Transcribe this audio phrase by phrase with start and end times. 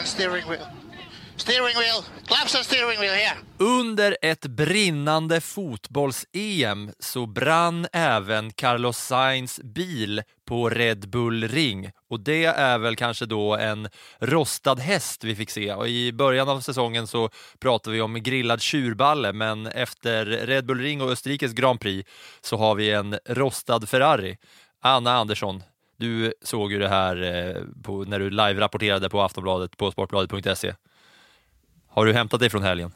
[0.00, 0.66] and steering wheel.
[1.36, 3.36] Steering wheel, claps and steering wheel here.
[3.58, 12.20] Under ett brinnande fotbolls-EM så brann även Carlos Sainz bil på Red Bull Ring och
[12.20, 16.60] det är väl kanske då en rostad häst vi fick se och i början av
[16.60, 21.80] säsongen så pratade vi om grillad tjurballe men efter Red Bull Ring och Österrikes Grand
[21.80, 24.36] Prix så har vi en rostad Ferrari.
[24.82, 25.62] Anna Andersson,
[26.00, 30.74] du såg ju det här eh, på, när du live-rapporterade på Aftonbladet på sportbladet.se.
[31.88, 32.92] Har du hämtat dig från helgen?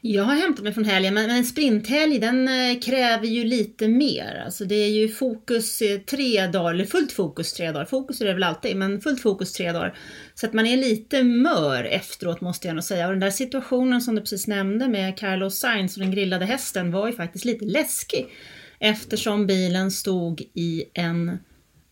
[0.00, 4.42] Jag har hämtat mig från helgen, men en sprinthelg den eh, kräver ju lite mer.
[4.44, 7.84] Alltså det är ju fokus eh, tre dagar, eller fullt fokus tre dagar.
[7.84, 9.98] Fokus är det väl alltid, men fullt fokus tre dagar.
[10.34, 13.06] Så att man är lite mör efteråt måste jag nog säga.
[13.06, 16.90] Och den där situationen som du precis nämnde med Carlos Sainz och den grillade hästen
[16.90, 18.26] var ju faktiskt lite läskig.
[18.78, 21.38] Eftersom bilen stod i en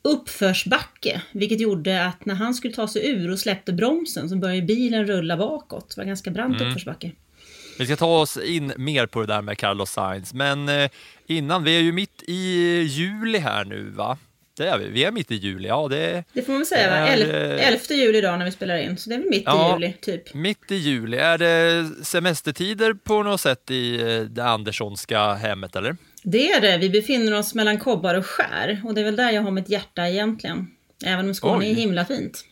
[0.07, 4.63] uppförsbacke, vilket gjorde att när han skulle ta sig ur och släppte bromsen så började
[4.63, 5.89] bilen rulla bakåt.
[5.95, 7.13] Det var ganska brant uppförsbacke.
[7.79, 10.91] Vi ska ta oss in mer på det där med Carlos Sainz, men eh,
[11.27, 14.19] innan, vi är ju mitt i juli här nu va?
[14.57, 16.91] Det är vi, vi är mitt i juli, ja det Det får man väl säga
[16.91, 16.97] va?
[16.97, 19.71] är, eh, 11 juli idag när vi spelar in, så det är väl mitt Ja.
[19.71, 20.35] i juli typ.
[20.35, 25.97] Mitt i juli, är det semestertider på något sätt i eh, det Anderssonska hemmet eller?
[26.29, 29.31] Det är det, vi befinner oss mellan kobbar och skär och det är väl där
[29.31, 30.71] jag har mitt hjärta egentligen.
[31.05, 31.71] Även om Skåne Oj.
[31.71, 32.45] är himla fint.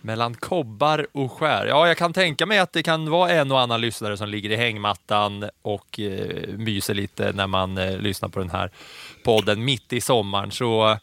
[0.00, 1.66] Mellan kobbar och skär.
[1.66, 4.50] Ja, jag kan tänka mig att det kan vara en och annan lyssnare som ligger
[4.50, 8.70] i hängmattan och eh, myser lite när man eh, lyssnar på den här
[9.24, 10.50] podden mitt i sommaren.
[10.50, 10.96] Så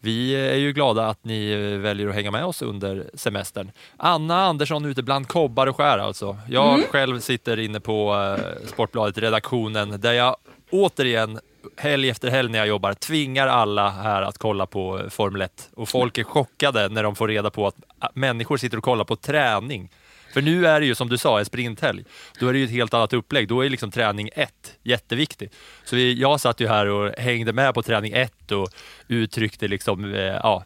[0.00, 3.70] vi är ju glada att ni eh, väljer att hänga med oss under semestern.
[3.96, 6.36] Anna Andersson ute bland kobbar och skär alltså.
[6.48, 10.36] Jag själv sitter inne på eh, Sportbladet, redaktionen, där jag
[10.70, 11.40] återigen
[11.76, 15.88] helg efter helg när jag jobbar tvingar alla här att kolla på Formel 1 och
[15.88, 17.76] folk är chockade när de får reda på att
[18.14, 19.90] människor sitter och kollar på träning.
[20.34, 22.04] För nu är det ju som du sa en sprinthelg.
[22.40, 23.48] Då är det ju ett helt annat upplägg.
[23.48, 25.50] Då är liksom träning ett jätteviktig.
[25.84, 28.68] Så vi, jag satt ju här och hängde med på träning ett och
[29.08, 30.64] uttryckte liksom, eh, ja,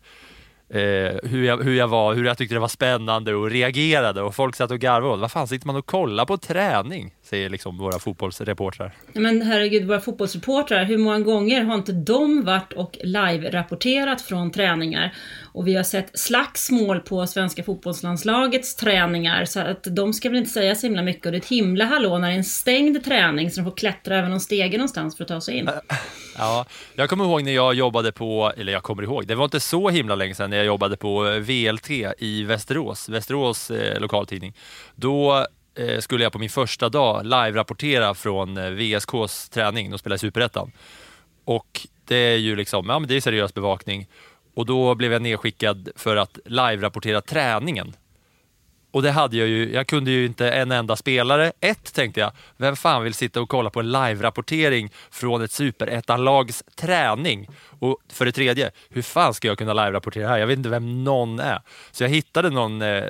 [0.68, 4.34] eh, hur, jag, hur jag var, hur jag tyckte det var spännande och reagerade och
[4.34, 5.20] folk satt och garvade.
[5.20, 7.14] Vad fan sitter man och kollar på träning?
[7.30, 8.92] Säger liksom våra fotbollsreportrar.
[9.12, 15.14] Men herregud, våra fotbollsreportrar, hur många gånger har inte de varit och live-rapporterat från träningar?
[15.52, 20.50] Och vi har sett slagsmål på svenska fotbollslandslagets träningar, så att de ska väl inte
[20.50, 21.26] säga så himla mycket.
[21.26, 23.76] Och det är ett himla hallå när det är en stängd träning, så de får
[23.76, 25.70] klättra över någon stege någonstans för att ta sig in.
[26.38, 29.60] Ja, jag kommer ihåg när jag jobbade på, eller jag kommer ihåg, det var inte
[29.60, 34.54] så himla länge sedan när jag jobbade på VLT i Västerås, Västerås eh, lokaltidning.
[34.94, 40.16] Då Eh, skulle jag på min första dag live-rapportera från eh, VSKs träning, de spelar
[40.16, 40.72] i Superettan.
[41.44, 44.08] Och det är ju liksom, ja men det är seriös bevakning.
[44.54, 47.96] Och då blev jag nedskickad för att live-rapportera träningen.
[48.90, 51.52] Och det hade jag ju, jag kunde ju inte en enda spelare.
[51.60, 56.64] Ett tänkte jag, vem fan vill sitta och kolla på en live-rapportering från ett superettanlags
[56.76, 57.48] träning?
[57.78, 60.38] Och för det tredje, hur fan ska jag kunna live-rapportera här?
[60.38, 61.62] Jag vet inte vem någon är.
[61.90, 63.04] Så jag hittade någon eh,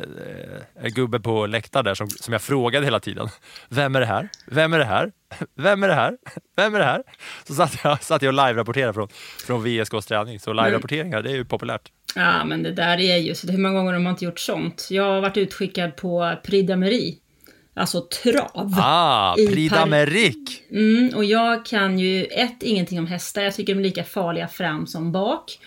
[0.74, 3.28] en gubbe på läktaren där som, som jag frågade hela tiden.
[3.68, 4.28] Vem är det här?
[4.46, 5.12] Vem är det här?
[5.54, 6.16] Vem är det här?
[6.56, 7.02] Vem är det här?
[7.44, 9.08] Så satt jag, satt jag och live-rapporterade från,
[9.46, 10.40] från VSKs träning.
[10.40, 11.90] Så live-rapporteringar, det är ju populärt.
[12.14, 14.88] Ja, men det där är ju, så hur många gånger har man inte gjort sånt?
[14.90, 16.72] Jag har varit utskickad på Prix
[17.74, 18.74] alltså trav.
[18.78, 20.60] Ah, Prix d'Amérique!
[20.70, 23.42] Mm, och jag kan ju ett, ingenting om hästar.
[23.42, 25.58] Jag tycker de är lika farliga fram som bak.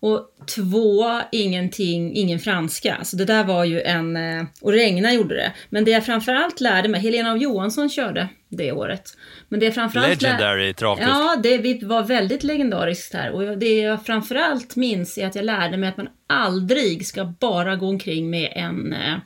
[0.00, 2.98] Och två, ingenting, ingen franska.
[3.04, 4.16] Så det där var ju en...
[4.16, 5.52] eh, Och Regna gjorde det.
[5.70, 9.02] Men det jag framförallt lärde mig, Helena av Johansson körde det året.
[9.48, 11.08] Men det jag framförallt lär- Legendary travkusk.
[11.08, 13.30] Ja, det vi- var väldigt legendariskt här.
[13.30, 17.76] Och det jag framförallt minns är att jag lärde mig att man aldrig ska bara
[17.76, 19.16] gå omkring med en, eh,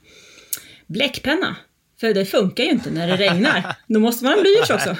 [0.86, 1.56] bläckpenna.
[2.00, 3.76] För det funkar ju inte när det regnar.
[3.86, 4.96] Då måste man ha blyerts också.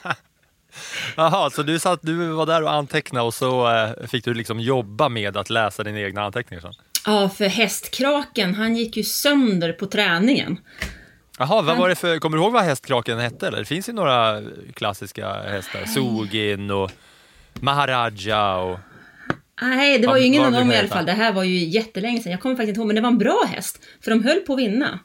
[1.16, 4.60] Jaha, så du, satt, du var där och antecknade och så eh, fick du liksom
[4.60, 6.72] jobba med att läsa dina egna anteckningar sen?
[7.06, 10.58] Ja, för hästkraken, han gick ju sönder på träningen.
[11.38, 13.46] Jaha, vad var det för, kommer du ihåg vad hästkraken hette?
[13.46, 13.58] Eller?
[13.58, 14.42] Det finns ju några
[14.74, 16.90] klassiska hästar, Sogin och
[17.54, 18.78] Maharaja och...
[19.62, 21.06] Nej, det var ju ingen av dem i alla fall.
[21.06, 22.32] Det här var ju jättelänge sedan.
[22.32, 23.84] Jag kommer faktiskt inte ihåg, men det var en bra häst.
[24.04, 24.98] För de höll på att vinna.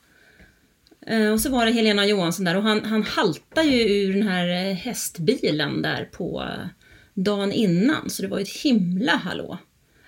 [1.08, 4.28] Eh, och så var det Helena Johansson där och han, han haltade ju ur den
[4.28, 6.66] här eh, hästbilen där på eh,
[7.14, 8.10] dagen innan.
[8.10, 9.58] Så det var ju ett himla hallå.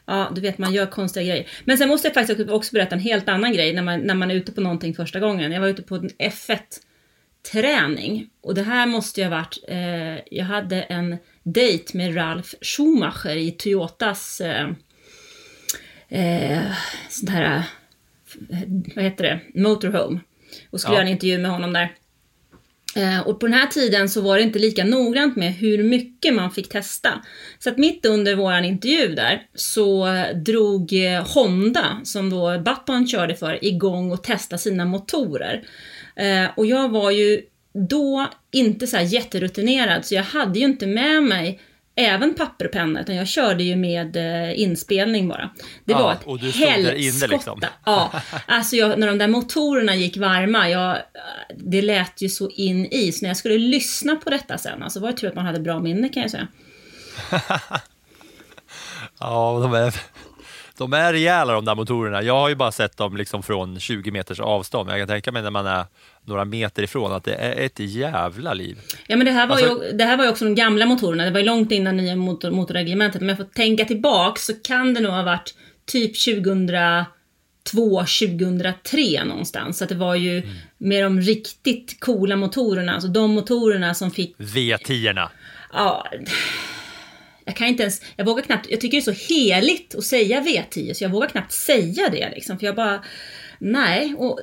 [0.05, 1.47] Ja, du vet man gör konstiga grejer.
[1.65, 4.31] Men sen måste jag faktiskt också- berätta en helt annan grej när man, när man
[4.31, 5.51] är ute på någonting första gången.
[5.51, 8.29] Jag var ute på en F1-träning.
[8.41, 13.35] Och det här måste ju ha varit, eh, jag hade en dejt med Ralf Schumacher
[13.35, 14.69] i Toyotas eh,
[16.09, 16.71] eh,
[17.09, 17.63] sånt här,
[18.95, 20.19] vad heter det, motorhome.
[20.73, 20.99] Och skulle Ja.
[20.99, 21.95] göra en intervju med honom där.
[22.95, 26.33] Eh, och på den här tiden så var det inte lika noggrant med hur mycket
[26.33, 27.09] man fick testa.
[27.59, 30.07] Så att mitt under våran intervju där så
[30.45, 35.63] drog eh, Honda, som då Button körde för, igång och testade sina motorer.
[36.15, 37.41] Eh, och jag var ju
[37.89, 41.59] då inte så jätterutinerad så jag hade ju inte med mig
[41.95, 45.49] även papper och penna utan jag körde ju med eh, inspelning bara.
[45.85, 47.27] Det Ja, var ett helskotta.
[47.35, 47.61] liksom.
[47.85, 48.11] Ja,
[48.47, 50.97] alltså jag, när de där motorerna gick varma, jag,
[51.57, 53.11] det lät ju så in i.
[53.11, 55.59] Så när jag skulle lyssna på detta sen, alltså var det tur att man hade
[55.59, 56.47] bra minne kan jag säga.
[59.19, 59.95] Ja, de är,
[60.77, 62.21] de är rejäla de där motorerna.
[62.21, 65.31] Jag har ju bara sett dem liksom från 20 meters avstånd, men jag kan tänka
[65.31, 65.85] mig när man är
[66.25, 68.77] några meter ifrån att det är ett jävla liv.
[69.07, 71.25] Ja men det här var, Alltså- ju, det här var ju också de gamla motorerna,
[71.25, 73.21] det var ju långt innan nya motor, motorreglementet.
[73.21, 75.53] Om jag får tänka tillbaka så kan det nog ha varit
[75.85, 79.77] typ 2002, 2003 någonstans.
[79.77, 80.49] Så att det var ju Mm.
[80.77, 85.29] med de riktigt coola motorerna, alltså de motorerna som fick V10-erna.
[85.73, 86.07] Ja,
[87.45, 90.41] jag kan inte ens, jag vågar knappt, jag tycker det är så heligt att säga
[90.41, 92.59] V10 så jag vågar knappt säga det liksom.
[92.59, 93.03] För jag bara,
[93.59, 94.15] nej.
[94.17, 94.39] Och,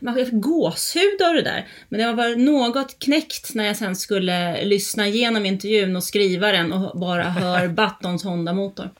[0.00, 1.68] man får gåshud av det där.
[1.88, 6.72] Men det var något knäckt när jag sen skulle lyssna igenom intervjun och skriva den
[6.72, 8.90] och bara hör Battons Honda-motor.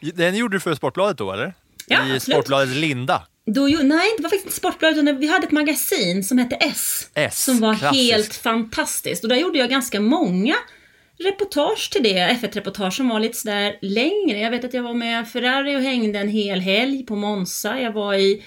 [0.00, 1.54] Den gjorde du för Sportbladet då, eller?
[1.86, 2.22] Ja, I absolut.
[2.22, 3.22] Sportbladet Linda.
[3.46, 7.10] Då, nej, det var faktiskt inte Sportbladet, utan vi hade ett magasin som hette S.
[7.14, 8.12] S, som var klassiskt.
[8.12, 9.22] helt fantastiskt.
[9.22, 10.54] Och där gjorde jag ganska många
[11.18, 14.38] reportage till det, F1-reportage som var lite sådär längre.
[14.38, 17.80] Jag vet att jag var med Ferrari och hängde en hel helg på Monza.
[17.80, 18.42] Jag var i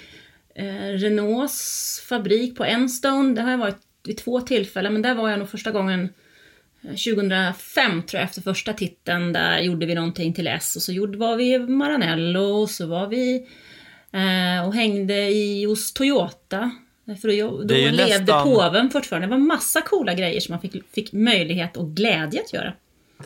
[0.54, 3.34] eh, Renaults fabrik på Enstone.
[3.34, 6.08] Det har jag varit vid två tillfällen, men där var jag nog första gången
[6.82, 9.32] eh, 2005 tror jag, efter första titeln.
[9.32, 12.86] Där gjorde vi någonting till S och så gjorde, var vi i Maranello och så
[12.86, 13.46] var vi
[14.12, 16.70] eh, och hängde i, hos Toyota.
[17.22, 19.26] För då, då levde nästan- påven fortfarande.
[19.26, 22.72] Det var massa coola grejer som man fick, fick möjlighet och glädje att göra.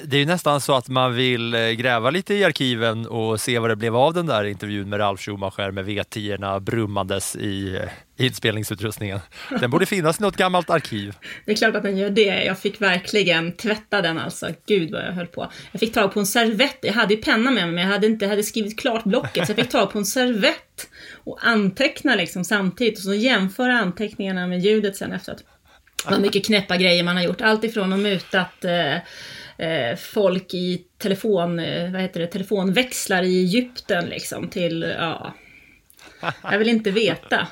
[0.04, 3.58] Det är ju nästan så att man vill eh, gräva lite i arkiven och se
[3.58, 8.24] vad det blev av den där intervjun med Ralf Schumacher med V10-erna brummandes i eh,
[8.26, 9.20] inspelningsutrustningen.
[9.60, 11.14] Den borde finnas i något gammalt arkiv.
[11.44, 12.44] Det är klart att den gör det.
[12.44, 14.48] Jag fick verkligen tvätta den alltså.
[14.66, 15.50] Gud vad jag höll på.
[15.72, 16.78] Jag fick tag på en servett.
[16.82, 19.46] Jag hade ju penna med mig men jag hade inte jag hade skrivit klart blocket
[19.46, 20.88] så jag fick tag på en servett
[21.24, 25.44] och anteckna liksom samtidigt och så jämföra anteckningarna med ljudet sen efteråt.
[26.10, 27.40] Vad mycket knäppa grejer man har gjort.
[27.40, 28.96] Allt ifrån att mutat eh,
[29.98, 35.34] folk i telefon, eh, vad heter det, telefonväxlar i Egypten liksom till, ja.
[36.42, 37.48] Jag vill inte veta.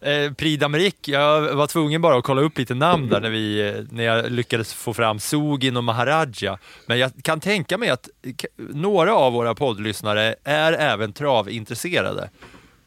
[0.00, 3.68] Eh, Prix d'Amérique, jag var tvungen bara att kolla upp lite namn där när, vi,
[3.68, 6.58] eh, när jag lyckades få fram Sogin och Maharaja.
[6.86, 8.08] Men jag kan tänka mig att
[8.56, 12.30] några av våra poddlyssnare är även travintresserade.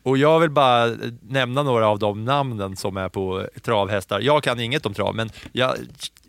[0.03, 0.91] Och jag vill bara
[1.21, 4.19] nämna några av de namnen som är på travhästar.
[4.19, 5.75] Jag kan inget om trav, men jag,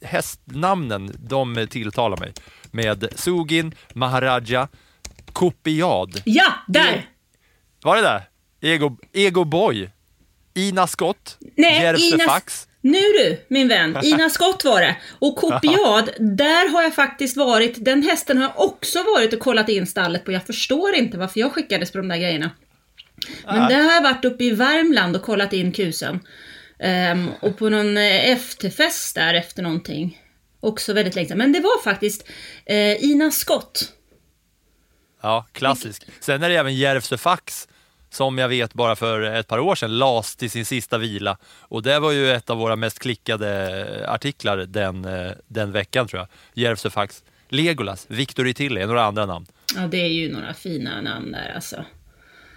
[0.02, 2.32] hästnamnen, de tilltalar mig.
[2.70, 4.68] Med Sogin, Maharaja,
[5.32, 6.22] Kopiad.
[6.24, 7.08] Ja, där!
[7.82, 8.22] Var det där?
[8.60, 9.90] Ego, Ego Boy,
[10.54, 12.68] Ina Scott, Nej, Järvsö Ina- Fax.
[12.80, 13.98] Nu du, min vän.
[14.02, 14.96] Ina Skott var det.
[15.18, 19.68] Och Kopiad, där har jag faktiskt varit, den hästen har jag också varit och kollat
[19.68, 20.32] in stallet på.
[20.32, 22.50] Jag förstår inte varför jag skickades på de där grejerna.
[23.44, 26.20] Men där har jag varit uppe i Värmland och kollat in kusen.
[26.78, 30.22] Ehm, och på någon eh, efterfest där efter någonting.
[30.60, 31.38] Också väldigt länge sedan.
[31.38, 32.28] Men det var faktiskt
[32.66, 33.92] eh, Ina Skott.
[35.22, 36.06] Ja, klassisk.
[36.20, 37.68] Sen är det även Järvsö Fax
[38.10, 41.38] som jag vet bara för ett par år sedan las till sin sista vila.
[41.58, 46.20] Och det var ju ett av våra mest klickade artiklar den, eh, den veckan tror
[46.20, 46.28] jag.
[46.64, 47.22] Järvsö Fax.
[47.48, 49.46] Legolas, Victor Itilli, några andra namn.
[49.76, 51.84] Ja, det är ju några fina namn där alltså.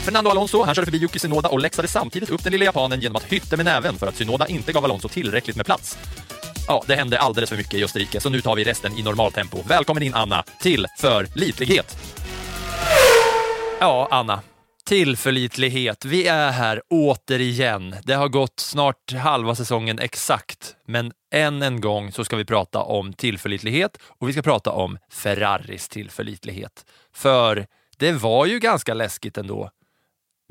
[0.03, 3.15] Fernando Alonso, han körde förbi Yuki Tsunoda och läxade samtidigt upp den lilla japanen genom
[3.15, 5.97] att hytta med näven för att Tsunoda inte gav Alonso tillräckligt med plats.
[6.67, 9.57] Ja, det hände alldeles för mycket i Österrike, så nu tar vi resten i normaltempo.
[9.67, 11.97] Välkommen in Anna till Förlitlighet.
[13.79, 14.41] Ja, Anna.
[14.85, 16.05] Tillförlitlighet.
[16.05, 17.95] Vi är här återigen.
[18.03, 22.81] Det har gått snart halva säsongen exakt, men än en gång så ska vi prata
[22.81, 26.85] om tillförlitlighet och vi ska prata om Ferraris tillförlitlighet.
[27.15, 27.65] För
[27.97, 29.69] det var ju ganska läskigt ändå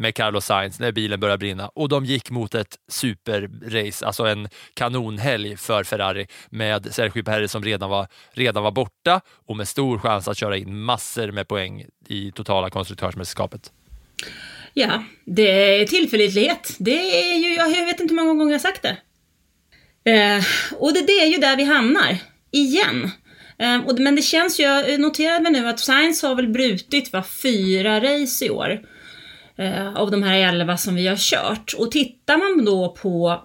[0.02, 4.48] med Carlos Sainz när bilen började brinna och de gick mot ett superrace, alltså en
[4.74, 9.98] kanonhelg för Ferrari med Sergio Perez som redan var, redan var borta och med stor
[9.98, 13.72] chans att köra in massor med poäng i totala konstruktörsmästerskapet.
[14.74, 16.76] Ja, det är tillförlitlighet.
[16.78, 18.96] Det är ju, jag vet inte hur många gånger jag har sagt det.
[20.12, 20.44] Eh,
[20.78, 22.16] och det, det är ju där vi hamnar,
[22.50, 23.10] igen.
[23.58, 27.24] Eh, och, men det känns ju, jag noterade nu att Sainz har väl brutit va,
[27.42, 28.80] fyra race i år.
[29.62, 31.74] Eh, av de här elva som vi har kört.
[31.78, 33.42] Och tittar man då på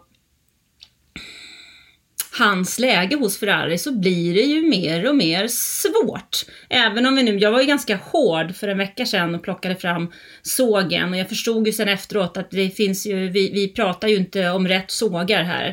[2.40, 6.46] hans läge hos Ferrari så blir det ju mer och mer svårt.
[6.70, 9.76] Även om vi nu, jag var ju ganska hård för en vecka sedan och plockade
[9.76, 14.08] fram sågen och jag förstod ju sen efteråt att det finns ju, vi, vi pratar
[14.08, 15.68] ju inte om rätt sågar här.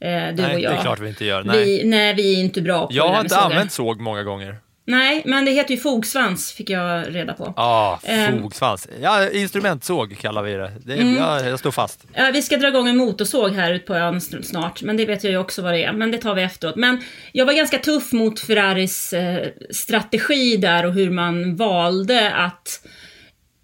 [0.00, 0.72] Eh, du nej, och jag.
[0.72, 1.44] det är klart vi inte gör.
[1.44, 1.64] Nej.
[1.64, 3.44] Vi, nej, vi är inte bra på jag det har inte sågar.
[3.44, 4.56] använt såg många gånger.
[4.90, 7.52] Nej, men det heter ju fogsvans fick jag reda på.
[7.56, 8.42] Ja, Ehm.
[8.42, 8.88] fogsvans.
[9.02, 10.72] Ja, instrumentsåg kallar vi det.
[10.84, 11.16] det Mm.
[11.16, 12.04] jag, jag står fast.
[12.14, 15.04] Ja, vi ska dra igång en motorsåg här ute på ön sn- snart, men det
[15.06, 15.92] vet jag ju också vad det är.
[15.92, 16.76] Men det tar vi efteråt.
[16.76, 17.02] Men
[17.32, 22.80] jag var ganska tuff mot Ferraris eh, strategi där och hur man valde att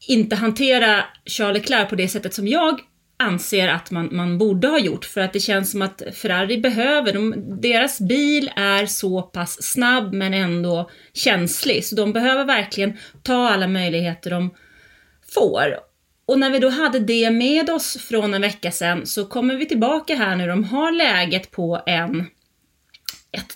[0.08, 2.80] inte hantera Charles Leclerc på det sättet som jag
[3.16, 5.04] anser att man, man borde ha gjort.
[5.04, 10.12] För att det känns som att Ferrari behöver, de, deras bil är så pass snabb
[10.12, 11.84] men ändå känslig.
[11.84, 14.54] Så de behöver verkligen ta alla möjligheter de
[15.34, 15.76] får.
[16.26, 19.66] Och när vi då hade det med oss från en vecka sedan så kommer vi
[19.66, 20.46] tillbaka här nu.
[20.46, 22.26] De har läget på en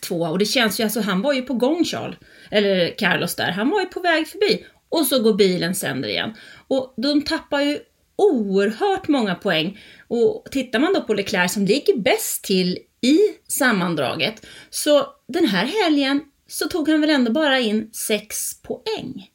[0.03, 2.17] 1-2 och det känns ju, alltså han var ju på gång Charles,
[2.50, 4.67] eller Carlos där, han var ju på väg förbi.
[4.88, 6.35] Och så går bilen sönder igen.
[6.69, 7.79] Och de tappar ju
[8.19, 9.79] oerhört många poäng.
[10.09, 15.65] Och tittar man då på Leclerc som ligger bäst till i sammandraget, så den här
[15.65, 19.31] helgen så tog han väl ändå bara in 6 poäng.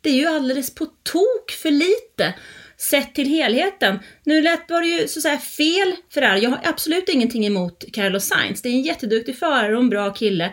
[0.00, 2.34] Det är ju alldeles på tok för lite
[2.76, 3.98] sett till helheten.
[4.24, 6.40] Nu lät var det ju så att säga fel Ferrari.
[6.40, 8.62] Jag har absolut ingenting emot Carlos Sainz.
[8.62, 10.52] Det är en jätteduktig förare och en bra kille.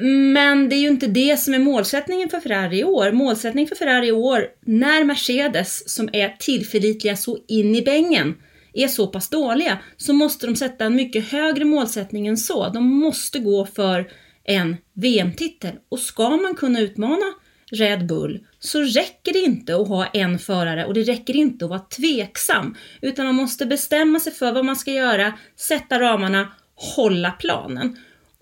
[0.00, 3.12] Men det är ju inte det som är målsättningen för Ferrari i år.
[3.12, 8.34] Målsättningen för Ferrari i år, när Mercedes, som är tillförlitliga så in i bängen,
[8.72, 12.68] är så pass dåliga, så måste de sätta en mycket högre målsättning än så.
[12.68, 14.08] De måste gå för
[14.44, 15.72] en VM-titel.
[15.88, 17.34] Och ska man kunna utmana
[17.70, 21.68] Red Bull så räcker det inte att ha en förare och det räcker inte att
[21.68, 22.76] vara tveksam.
[23.00, 27.96] Utan man måste bestämma sig för vad man ska göra, sätta ramarna, hålla planen.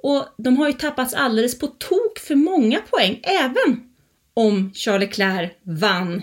[0.07, 3.91] Och de har ju tappats alldeles på tok för många poäng, även
[4.35, 6.23] om Charles Leclerc vann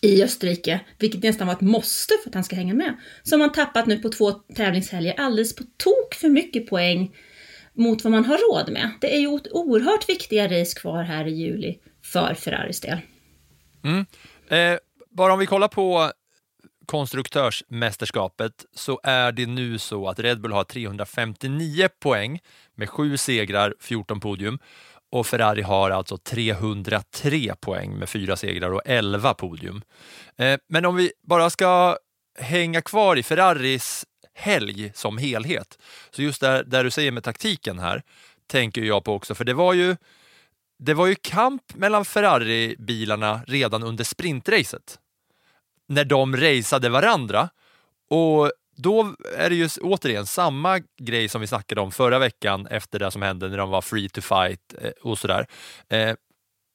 [0.00, 2.96] i Österrike, vilket nästan var ett måste för att han ska hänga med.
[3.22, 7.16] Så har man tappat nu på två tävlingshelger alldeles på tok för mycket poäng
[7.72, 8.90] mot vad man har råd med.
[9.00, 12.98] Det är ju oerhört viktiga race kvar här i juli för Ferraris del.
[13.84, 14.06] Mm.
[14.48, 14.78] Eh,
[15.10, 16.12] bara om vi kollar på
[16.94, 22.40] konstruktörsmästerskapet så är det nu så att Red Bull har 359 poäng
[22.74, 24.58] med 7 segrar, 14 podium
[25.12, 29.82] och Ferrari har alltså 303 poäng med 4 segrar och 11 podium.
[30.36, 31.96] Eh, men om vi bara ska
[32.38, 35.78] hänga kvar i Ferraris helg som helhet,
[36.10, 38.02] så just där, där du säger med taktiken här,
[38.46, 39.96] tänker jag på också, för det var ju
[40.78, 44.98] det var ju kamp mellan Ferrari-bilarna redan under sprintracet.
[45.88, 47.48] När de raceade varandra.
[48.10, 52.98] Och då är det ju återigen samma grej som vi snackade om förra veckan efter
[52.98, 55.46] det som hände när de var free to fight eh, och sådär.
[55.88, 56.14] Eh,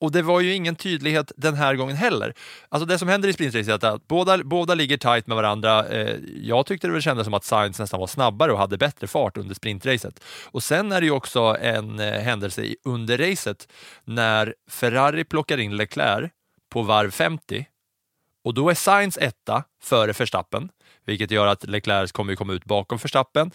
[0.01, 2.34] och det var ju ingen tydlighet den här gången heller.
[2.70, 5.88] Alltså det som händer i sprintracet är att båda, båda ligger tight med varandra.
[5.88, 9.08] Eh, jag tyckte det väl kändes som att Sainz nästan var snabbare och hade bättre
[9.08, 10.24] fart under sprintracet.
[10.46, 13.68] Och sen är det ju också en eh, händelse under racet
[14.04, 16.32] när Ferrari plockar in Leclerc
[16.70, 17.66] på varv 50
[18.43, 20.69] och då är Sainz etta före Verstappen,
[21.05, 23.51] vilket gör att Leclerc kommer komma ut bakom Verstappen.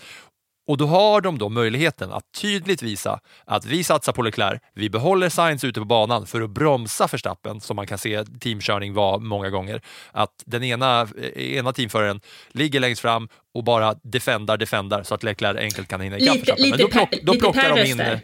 [0.67, 4.91] Och då har de då möjligheten att tydligt visa att vi satsar på Leclerc, vi
[4.91, 9.19] behåller Sainz ute på banan för att bromsa Verstappen, som man kan se teamkörning var
[9.19, 9.81] många gånger.
[10.13, 15.23] Att den ena, eh, ena teamföraren ligger längst fram och bara defendar, defendar så att
[15.23, 16.71] Leclerc enkelt kan hinna ikapp Verstappen.
[16.71, 17.97] Men då, plock, då plockar de in...
[17.97, 18.21] där.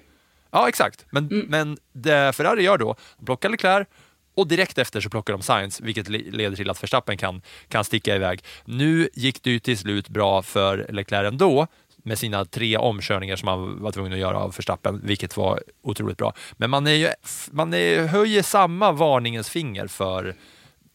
[0.50, 1.06] Ja, exakt.
[1.10, 3.88] Men, men det Ferrari gör då, de plockar Leclerc
[4.34, 8.16] och direkt efter så plockar de Science, vilket leder till att Verstappen kan, kan sticka
[8.16, 8.44] iväg.
[8.64, 11.66] Nu gick det ju till slut bra för Leclerc ändå,
[12.04, 16.16] med sina tre omkörningar som han var tvungen att göra av Verstappen, vilket var otroligt
[16.16, 16.34] bra.
[16.56, 17.08] Men man, är ju,
[17.50, 20.34] man är, höjer samma varningens finger för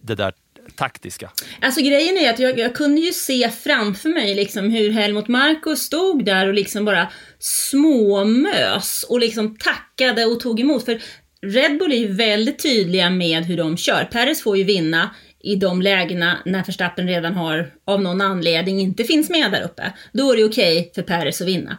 [0.01, 0.34] det där
[0.75, 1.32] taktiska.
[1.62, 5.75] Alltså grejen är att jag, jag kunde ju se framför mig liksom hur Helmut Marko
[5.75, 10.86] stod där och liksom bara småmös och liksom tackade och tog emot.
[10.86, 11.01] För
[11.42, 14.04] Red Bull är ju väldigt tydliga med hur de kör.
[14.04, 19.04] Perez får ju vinna i de lägena när Verstappen redan har, av någon anledning, inte
[19.04, 19.93] finns med där uppe.
[20.13, 21.78] Då är det okej för Perez att vinna.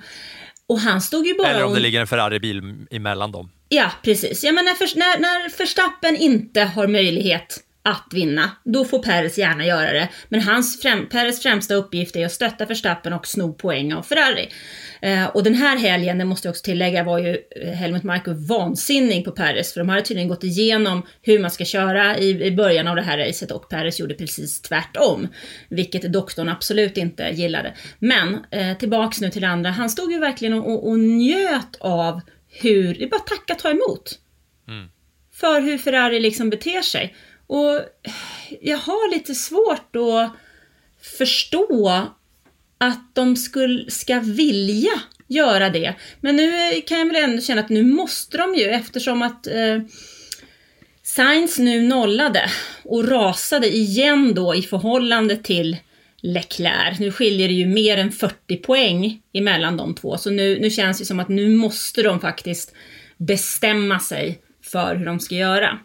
[0.69, 3.51] Och han stod ju bara Eller om det ligger en Ferrari-bil emellan dem.
[3.69, 4.45] Ja, precis.
[4.45, 9.39] Ja, men när, för, när, när Verstappen inte har möjlighet att vinna, då får Perez
[9.39, 10.09] gärna göra det.
[10.29, 14.49] Men hans främ, Perez främsta uppgift är att stötta Verstappen och sno poäng av Ferrari.
[15.03, 18.33] Eh, och den här helgen, det måste jag också tillägga, var ju eh, Helmut Marko
[18.33, 19.73] vansinnig på Perez.
[19.73, 23.03] För de hade tydligen gått igenom hur man ska köra i, i början av det
[23.03, 25.29] här racet och Perez gjorde precis tvärtom.
[25.69, 27.75] Vilket doktorn absolut inte gillade.
[27.99, 32.21] Men eh, tillbaks nu till det andra, han stod ju verkligen och, och, njöt av
[32.49, 34.19] hur, det är bara tacka ta emot.
[35.33, 37.15] För hur Ferrari liksom beter sig.
[37.47, 37.81] Och
[38.61, 40.33] jag har lite svårt att
[41.19, 42.03] förstå
[42.79, 45.95] att de skulle, ska vilja göra det.
[46.21, 49.79] Men nu kan jag väl ändå känna att nu måste de ju eftersom att eh,
[51.03, 52.51] Sainz nu nollade
[52.85, 55.77] och rasade igen då i förhållande till
[56.23, 56.99] Leclerc.
[56.99, 60.99] Nu skiljer det ju mer än 40 poäng emellan de två, så nu, nu känns
[60.99, 62.75] det som att nu måste de faktiskt
[63.17, 65.79] bestämma sig för hur de ska göra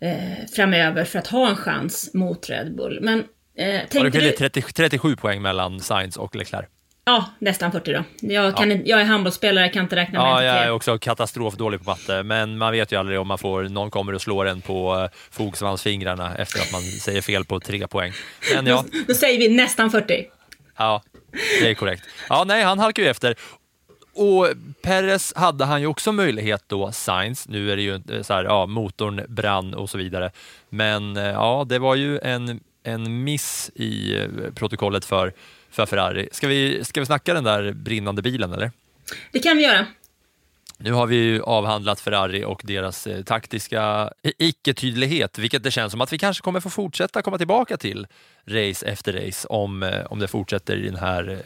[0.00, 2.98] eh, framöver för att ha en chans mot Red Bull.
[3.02, 3.18] Men
[3.58, 4.36] eh, Och det skiljer du...
[4.36, 6.66] 30, 37 poäng mellan Sainz och Leclerc.
[7.04, 8.04] Ja, nästan 40 då.
[8.20, 10.98] Jag, kan, inte- jag är handbollsspelare, jag kan inte räkna med Ja, jag är också
[10.98, 14.46] katastrofdålig på matte, men man vet ju aldrig om man får, någon kommer och slår
[14.48, 18.12] en på eh, fogsvansfingrarna efter att man säger fel på tre poäng.
[18.54, 20.26] Men ja, Då säger vi nästan 40.
[20.78, 21.02] ja,
[21.60, 22.02] det är korrekt.
[22.28, 23.34] Ja, nej, han halkar ju efter.
[24.14, 24.48] Och
[24.88, 28.44] Perez hade han ju också möjlighet då, Sainz, nu är det ju eh, så här,
[28.44, 30.30] ja, motorn brann och så vidare.
[30.68, 35.32] Men eh, ja, det var ju en, en miss i eh, protokollet för,
[35.70, 36.28] för Ferrari.
[36.32, 38.70] Ska vi, ska vi snacka den där brinnande bilen eller?
[39.32, 39.86] Det kan vi göra.
[40.80, 45.90] Nu har vi ju avhandlat Ferrari och deras eh, taktiska i- icke-tydlighet, vilket det känns
[45.90, 48.06] som att vi kanske kommer få fortsätta komma tillbaka till
[48.46, 51.38] race efter race om, eh, om det fortsätter i den här eh,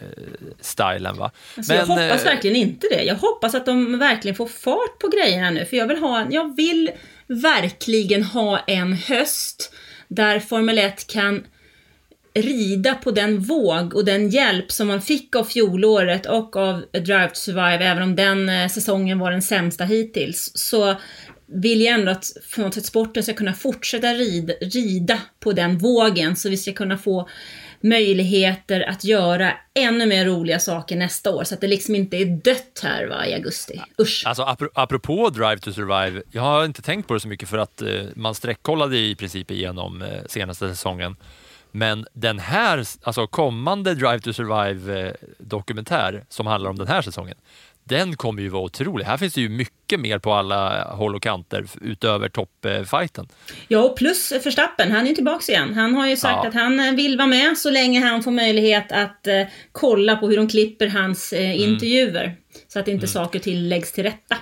[0.60, 1.16] stilen.
[1.16, 1.30] Va?
[1.56, 3.02] Alltså jag hoppas eh, verkligen inte det.
[3.02, 5.64] Jag hoppas att de verkligen får fart på grejerna nu.
[5.64, 6.90] För jag vill, ha, jag vill
[7.26, 9.72] verkligen ha en höst
[10.08, 11.44] där Formel 1 kan
[12.34, 17.28] rida på den våg och den hjälp som man fick av fjolåret och av Drive
[17.28, 20.96] to Survive, även om den eh, säsongen var den sämsta hittills, så
[21.46, 25.78] vill jag ändå att på något sätt sporten ska kunna fortsätta rida, rida på den
[25.78, 27.28] vågen så vi ska kunna få
[27.80, 32.24] möjligheter att göra ännu mer roliga saker nästa år så att det liksom inte är
[32.24, 33.80] dött här va, i augusti.
[34.00, 34.22] Usch.
[34.26, 37.82] Alltså, apropå Drive to Survive, jag har inte tänkt på det så mycket för att
[37.82, 41.16] eh, man sträckkollade i princip igenom eh, senaste säsongen.
[41.72, 47.36] Men den här, alltså kommande Drive to Survive-dokumentär som handlar om den här säsongen,
[47.84, 49.04] den kommer ju vara otrolig.
[49.04, 53.28] Här finns det ju mycket mer på alla håll och kanter utöver toppfighten.
[53.68, 55.74] Ja, och plus Verstappen, han är ju tillbaka igen.
[55.74, 56.48] Han har ju sagt Ja.
[56.48, 60.28] att han eh, vill vara med så länge han får möjlighet att eh, kolla på
[60.28, 61.62] hur de klipper hans eh, Mm.
[61.72, 62.36] intervjuer.
[62.68, 64.36] Så att inte saker och ting läggs till rätta.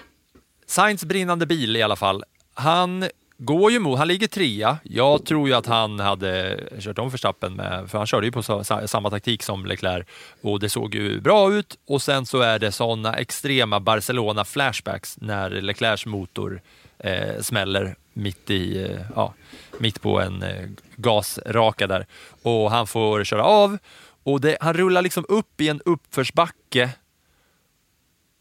[0.66, 2.24] Sainz brinnande bil i alla fall.
[2.54, 3.04] Han
[3.42, 4.78] går ju mot, han ligger trea.
[4.82, 8.42] Jag tror ju att han hade kört om Verstappen med, för han körde ju på
[8.42, 10.06] så, samma taktik som Leclerc.
[10.42, 11.78] Och det såg ju bra ut.
[11.86, 16.60] Och sen så är det sådana extrema Barcelona flashbacks när Leclercs motor
[16.98, 19.34] eh, smäller mitt i, eh, ja,
[19.78, 22.06] mitt på en eh, gasraka där.
[22.42, 23.78] Och han får köra av.
[24.22, 26.90] Och det, han rullar liksom upp i en uppförsbacke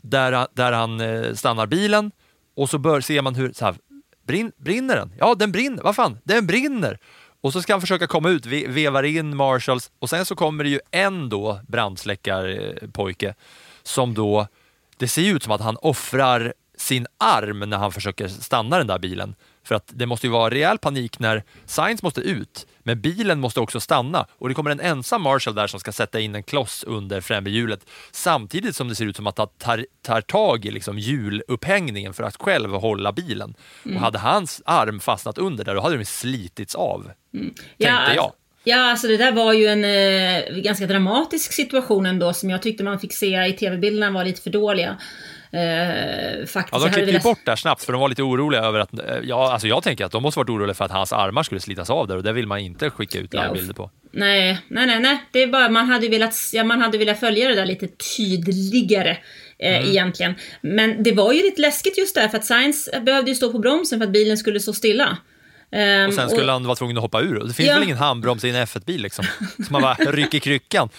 [0.01, 2.11] där, han- där han eh, stannar bilen.
[2.55, 3.75] Och så bör, ser man hur, så här,
[4.29, 5.13] brin, brinner den?
[5.17, 5.83] Ja, den brinner.
[5.83, 6.99] Vad fan, den brinner!
[7.41, 10.63] Och så ska han försöka komma ut, ve, vevar in Marshalls och sen så kommer
[10.63, 13.33] det ju en då brandsläckarpojke
[13.83, 14.47] som då,
[14.97, 18.87] det ser ju ut som att han offrar sin arm när han försöker stanna den
[18.87, 19.35] där bilen.
[19.63, 23.59] För att det måste ju vara rejäl panik när Sainz måste ut, men bilen måste
[23.59, 26.83] också stanna och det kommer en ensam Marshall där som ska sätta in en kloss
[26.83, 30.71] under främre hjulet samtidigt som det ser ut som att han tar, tar tag i
[30.71, 33.55] liksom hjulupphängningen för att själv hålla bilen.
[33.83, 37.11] Och hade hans arm fastnat under där, då hade den slitits av,
[37.77, 38.31] tänkte jag.
[38.63, 42.83] Ja, alltså det där var ju en eh, ganska dramatisk situation ändå som jag tyckte
[42.83, 44.97] man fick se i tv-bilderna var lite för dåliga.
[45.51, 46.73] Eh, faktiskt.
[46.73, 48.93] Ja, de klippte ju velat- bort där snabbt för de var lite oroliga över att,
[48.93, 51.61] eh, ja, alltså jag tänker att de måste varit oroliga för att hans armar skulle
[51.61, 53.91] slitas av där och det vill man inte skicka ut Ja, livebilder på.
[54.11, 55.23] Nej, nej, nej, nej.
[55.31, 59.17] Det är bara, man hade velat, ja, man hade velat följa det där lite tydligare.
[59.59, 59.89] Eh, Mm.
[59.89, 60.35] Egentligen.
[60.61, 63.59] Men det var ju lite läskigt just där för att Science behövde ju stå på
[63.59, 65.17] bromsen för att bilen skulle stå stilla.
[65.71, 67.39] Ehm, Och sen skulle han vara tvungen att hoppa ur.
[67.47, 67.73] Det finns Ja.
[67.75, 69.25] väl ingen handbroms i en F1-bil liksom?
[69.67, 70.89] Så man bara rycker kryckan.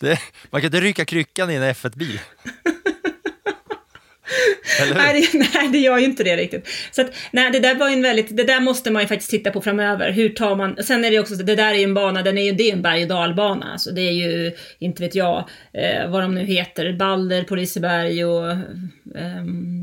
[0.00, 0.18] Det,
[0.50, 2.20] man kan inte rycka kryckan i en F1-bil.
[4.82, 4.94] Eller?
[4.94, 6.68] Nej det, nej, det gör ju inte det riktigt.
[6.90, 9.30] Så att, nej, det där var ju en väldigt, det där måste man ju faktiskt
[9.30, 10.10] titta på framöver.
[10.12, 12.38] Hur tar man, sen är det också, så- det där är ju en bana, den
[12.38, 13.72] är ju, det är en berg och dalbana.
[13.72, 18.24] Alltså det är ju, inte vet jag, eh, vad de nu heter, Balder på Liseberg
[18.24, 18.58] och eh,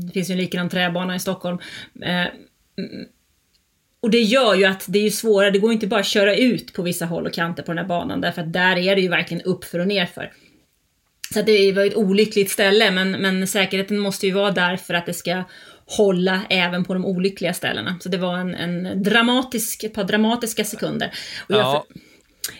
[0.06, 1.58] det finns ju en likadan träbana i Stockholm.
[2.02, 3.06] Eh, mm,
[4.00, 6.36] och det gör ju att det är ju svårare, det går inte bara att köra
[6.36, 9.00] ut på vissa håll och kanter på den här banan, därför att där är det
[9.02, 10.32] ju verkligen uppför och nerför.
[11.34, 15.06] Så det var ett olyckligt ställe, men, men säkerheten måste ju vara där för att
[15.06, 15.44] det ska
[15.86, 17.96] hålla även på de olyckliga ställena.
[18.00, 21.12] Så det var en, en dramatisk, ett par dramatiska sekunder.
[21.48, 21.86] Och jag, Ja.
[21.88, 22.00] för,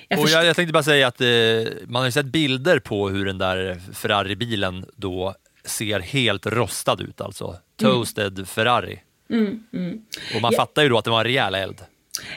[0.09, 1.27] jag Och jag, jag tänkte bara säga att eh,
[1.87, 7.21] man har ju sett bilder på hur den där Ferrari-bilen då ser helt rostad ut
[7.21, 7.57] alltså.
[7.81, 8.99] Toasted Ferrari.
[10.35, 11.81] Och man fattar ju då att det var en rejäl eld.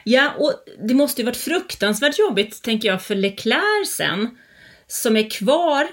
[0.04, 0.54] Ja, och
[0.88, 4.38] det måste ju varit fruktansvärt jobbigt, tänker jag, för Leclerc sen,
[4.88, 5.88] som är kvar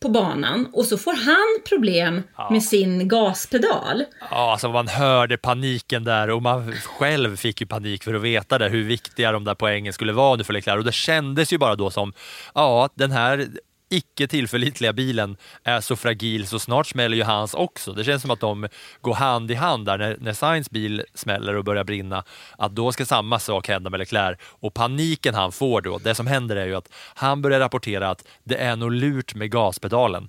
[0.00, 4.04] på banan och så får han problem med sin gaspedal.
[4.30, 8.58] Ja, alltså man hörde paniken där och man själv fick ju panik för att veta
[8.58, 10.78] det, hur viktiga de där poängen skulle vara nu för Leclerc.
[10.78, 12.12] Och det kändes ju bara då som,
[12.54, 13.48] ja, den här
[13.88, 17.92] icke tillförlitliga bilen är så fragil så snart smäller ju hans också.
[17.92, 18.68] Det känns som att de
[19.00, 22.24] går hand i hand där när, när Sainz bil smäller och börjar brinna,
[22.58, 24.38] att då ska samma sak hända med Leclerc.
[24.42, 28.26] Och paniken han får då, det som händer är ju att han börjar rapportera att
[28.44, 30.28] det är nog lurt med gaspedalen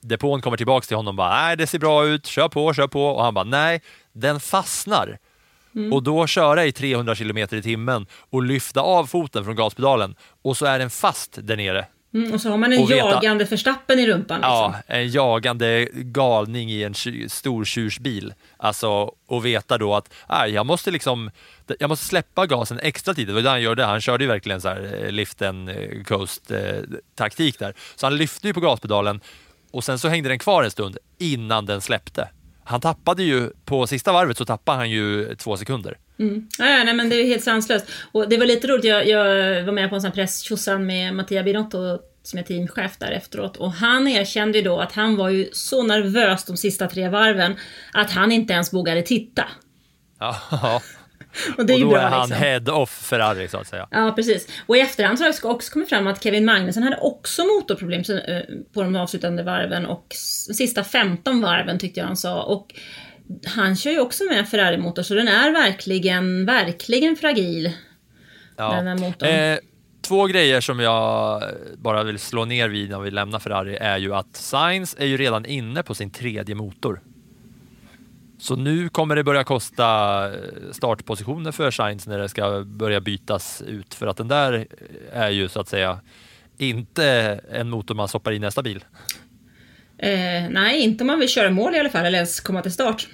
[0.00, 2.86] depån kommer tillbaks till honom och bara nej det ser bra ut, kör på, kör
[2.86, 3.82] på och han bara nej,
[4.12, 5.18] den fastnar.
[5.92, 10.56] Och då köra i 300 km i timmen och lyfta av foten från gaspedalen och
[10.56, 11.86] så är den fast där nere.
[12.16, 14.36] Mm, och så har man en Och veta- jagande förstappen i rumpan.
[14.36, 14.50] Liksom.
[14.52, 16.94] Ja, en jagande galning i en
[17.28, 18.34] stor tjursbil.
[18.56, 21.30] Alltså, och veta då att nej, jag måste liksom
[21.78, 23.26] jag måste släppa gasen extra tid.
[23.26, 23.84] Det var det han gjorde.
[23.84, 26.58] Han körde ju verkligen så här eh, lift and eh, coast eh,
[27.58, 27.74] där.
[27.96, 29.20] Så han lyfte ju på gaspedalen
[29.70, 32.28] och sen så hängde den kvar en stund innan den släppte.
[32.66, 35.98] Han tappade ju, på sista varvet så tappade han ju två sekunder.
[36.58, 37.86] Ja, ja, nej, men det är helt sanslöst.
[38.12, 39.24] Och det var lite roligt, jag, jag
[39.64, 43.72] var med på en sån presstjosan med Mattia Binotto som är teamchef där efteråt och
[43.72, 47.56] han erkände ju då att han var ju så nervös de sista tre varven
[47.92, 49.44] att han inte ens vågade titta.
[50.18, 50.36] Ja,
[51.58, 52.44] Och det är och då bra är han liksom.
[52.44, 53.88] head off Ferrari så att säga.
[53.90, 54.48] Ja, precis.
[54.66, 58.00] Och i efterhand så har det också kommit fram att Kevin Magnussen hade också motorproblem
[58.00, 58.40] eh,
[58.74, 60.06] på de avslutande varven och
[60.54, 62.42] sista 15 varven tyckte jag han sa.
[62.42, 62.74] Och
[63.46, 67.72] han kör ju också med en Ferrari-motor så den är verkligen, verkligen fragil.
[68.56, 69.28] Den här motorn.
[69.28, 69.58] Eh,
[70.02, 71.42] två grejer som jag
[71.76, 75.16] bara vill slå ner vid när vi lämnar Ferrari är ju att Sainz är ju
[75.16, 77.00] redan inne på sin tredje motor.
[78.38, 80.40] Så nu kommer det börja kosta eh,
[80.72, 84.66] startpositioner för Sainz när det ska börja bytas ut för att den där
[85.12, 86.00] är ju så att säga
[86.58, 88.84] inte en motor man stoppar i nästa bil.
[89.98, 90.10] Eh,
[90.50, 93.08] nej, inte om man vill köra mål i alla fall, eller ens komma till start.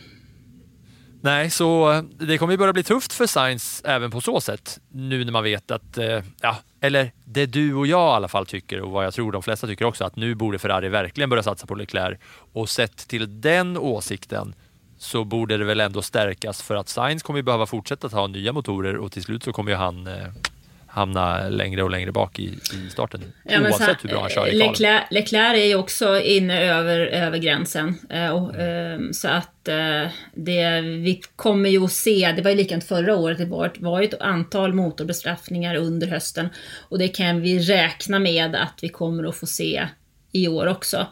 [1.20, 4.80] Nej, så eh, det kommer ju börja bli tufft för Sainz även på så sätt.
[4.88, 8.46] Nu när man vet att, eh, ja, eller det du och jag i alla fall
[8.46, 11.42] tycker och vad jag tror de flesta tycker också, att nu borde Ferrari verkligen börja
[11.42, 12.18] satsa på Leclerc.
[12.52, 14.54] Och sett till den åsikten
[15.02, 18.52] så borde det väl ändå stärkas för att Sainz kommer ju behöva fortsätta ta nya
[18.52, 20.14] motorer och till slut så kommer ju han eh,
[20.86, 22.44] hamna längre och längre bak i,
[22.86, 23.20] i starten.
[23.44, 24.56] Ja, oavsett så- hur bra han kör i.
[24.56, 27.94] Leclerc, Leclerc är ju också inne över, över gränsen.
[28.10, 32.56] Eh, och, eh, så att eh, det, vi kommer ju att se, det var ju
[32.56, 36.48] likadant förra året, det var, var ju ett antal motorbestraffningar under hösten.
[36.88, 39.88] Och det kan vi räkna med att vi kommer att få se
[40.32, 41.06] i år också.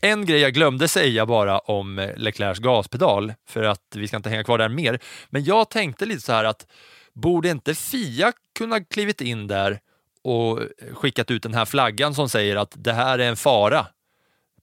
[0.00, 4.30] En grej jag glömde säga bara om eh, Leclercs gaspedal, för att vi ska inte
[4.30, 4.98] hänga kvar där mer.
[5.30, 6.66] Men jag tänkte lite så här att
[7.12, 9.80] borde inte Fia kunna klivit in där
[10.22, 10.60] och
[10.92, 13.86] skickat ut den här flaggan som säger att det här är en fara?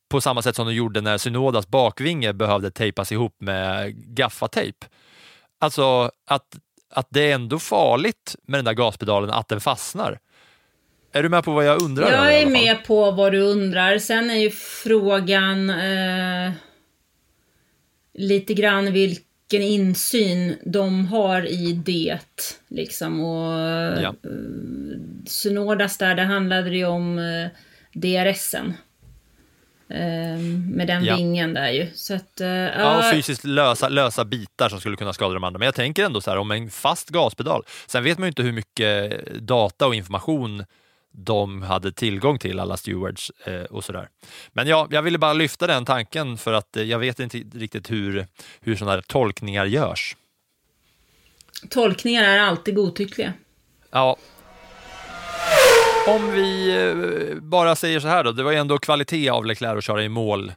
[0.09, 4.85] På samma sätt som de gjorde när Synodas bakvinge behövde tejpas ihop med gaffatejp.
[5.59, 6.57] Alltså att,
[6.89, 10.19] att det är ändå farligt med den där gaspedalen, att den fastnar.
[11.15, 12.11] Är du med på vad jag undrar?
[12.11, 13.97] Jag är med på vad du undrar.
[13.97, 16.51] Sen är ju frågan eh,
[18.13, 22.19] lite grann vilken insyn de har i det.
[22.67, 23.21] Liksom.
[23.21, 23.59] Och
[24.01, 24.13] Ja.
[25.27, 27.47] Synodas där, där handlade det ju om eh,
[27.93, 28.73] DRSen.
[29.89, 30.39] Eh,
[30.75, 31.15] med den Ja.
[31.15, 31.87] vingen där ju.
[31.93, 35.43] Så att, eh, Ja, ja, och fysiskt lösa, lösa bitar som skulle kunna skada de
[35.43, 35.59] andra.
[35.59, 37.63] Men jag tänker ändå så här om en fast gaspedal.
[37.87, 40.65] Sen vet man ju inte hur mycket data och information
[41.17, 44.09] de hade tillgång till, alla stewards eh, och sådär.
[44.53, 47.91] Men ja, jag ville bara lyfta den tanken för att eh, jag vet inte riktigt
[47.91, 48.27] hur,
[48.59, 50.15] hur sådana här tolkningar görs.
[51.69, 53.33] tolkningar är alltid godtyckliga.
[53.91, 54.17] Ja.
[56.07, 59.77] Om vi eh, bara säger så här då, det var ju ändå kvalitet av Leclerc
[59.77, 60.51] att köra i mål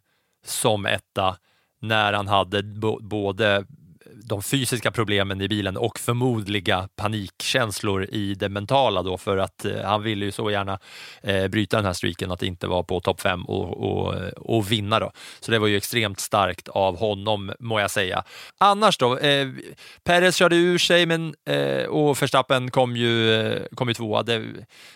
[0.44, 1.36] som etta
[1.80, 2.62] när han hade
[3.00, 3.64] både
[4.28, 9.82] de fysiska problemen i bilen och förmodliga panikkänslor i det mentala då för att eh,
[9.84, 10.78] han ville ju så gärna
[11.22, 14.72] eh, bryta den här streaken att inte vara på topp fem och, och, eh, och
[14.72, 15.12] vinna då.
[15.40, 18.24] Så det var ju extremt starkt av honom må jag säga.
[18.58, 19.48] Annars då, eh,
[20.04, 24.22] Perez körde ur sig men, eh, och Verstappen kom ju, eh, kom ju tvåa.
[24.22, 24.38] Det,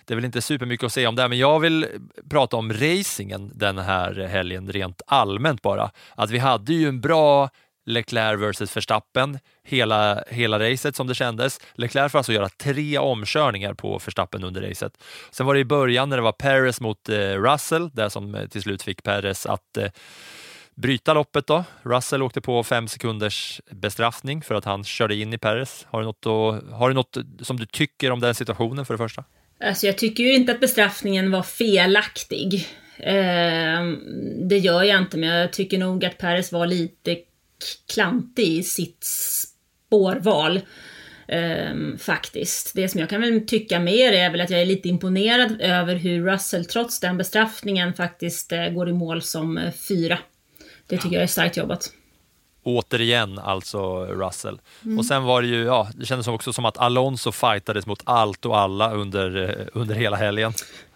[0.04, 1.86] det är väl inte supermycket att säga om det, men jag vill
[2.30, 5.90] prata om racingen den här helgen rent allmänt bara.
[6.14, 7.50] Att vi hade ju en bra
[7.84, 11.60] Leclerc versus Verstappen hela, hela racet som det kändes.
[11.74, 15.02] Leclerc får alltså göra tre omkörningar på Verstappen under racet.
[15.30, 18.46] Sen var det i början när det var Perez mot eh, Russell, det som eh,
[18.46, 19.90] till slut fick Perez att eh,
[20.74, 21.64] bryta loppet då.
[21.82, 25.86] Russell åkte på fem sekunders bestraffning för att han körde in i Perez.
[25.90, 28.98] Har du något, då, har du något som du tycker om den situationen för det
[28.98, 29.24] första?
[29.64, 32.68] Alltså jag tycker ju inte att bestraffningen var felaktig.
[32.98, 33.82] Eh,
[34.48, 37.16] det gör jag inte, men jag tycker nog att Peres var lite
[37.94, 40.60] klantig i sitt spårval.
[41.28, 42.72] Eh, faktiskt.
[42.74, 45.94] Det som jag kan väl tycka mer är väl att jag är lite imponerad över
[45.94, 50.18] hur Russell trots den bestraffningen faktiskt eh, går i mål som eh, fyra.
[50.86, 51.92] Det tycker jag är starkt jobbat.
[52.64, 54.60] Återigen alltså Russell.
[54.98, 58.46] Och sen var det ju, ja, det kändes också som att Alonso fightades mot allt
[58.46, 60.52] och alla under, eh, under hela helgen.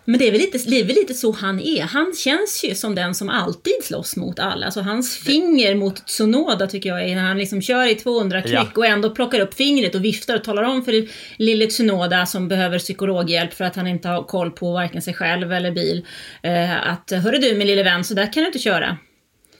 [0.09, 1.83] Men det är, väl lite, det är väl lite så han är.
[1.83, 4.67] Han känns ju som den som alltid slåss mot alla.
[4.67, 8.55] Alltså hans finger mot Tsunoda tycker jag är när han liksom kör i 200 klick
[8.55, 8.67] Ja.
[8.75, 11.09] och ändå plockar upp fingret och viftar och talar om för
[11.43, 15.53] lille Tsunoda som behöver psykologhjälp för att han inte har koll på varken sig själv
[15.53, 16.07] eller bil.
[16.43, 18.99] Eh, att hörru du min lille vän, så där kan du inte köra.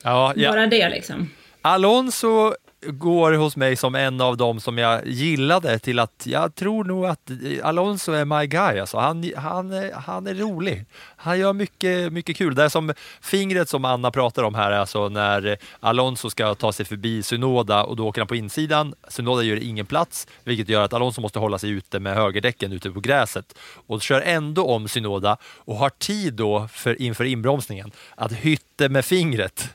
[0.03, 0.51] Ja, ja.
[0.51, 1.29] Bara det liksom.
[1.61, 2.53] Alonso
[2.87, 7.05] går hos mig som en av dem som jag gillade till att jag tror nog
[7.05, 7.31] att
[7.63, 8.79] Alonso är my guy.
[8.79, 8.97] Alltså.
[8.97, 10.85] Han, han, han är rolig.
[11.19, 12.55] Han gör mycket, mycket kul.
[12.55, 16.85] Det är som fingret som Anna pratar om här, alltså när Alonso ska ta sig
[16.85, 18.93] förbi Sunoda och då åker han på insidan.
[19.07, 22.91] Sunoda gör ingen plats, vilket gör att Alonso måste hålla sig ute med högerdäcken ute
[22.91, 28.31] på gräset och kör ändå om Sunoda och har tid då för, inför inbromsningen att
[28.31, 29.69] hytte med fingret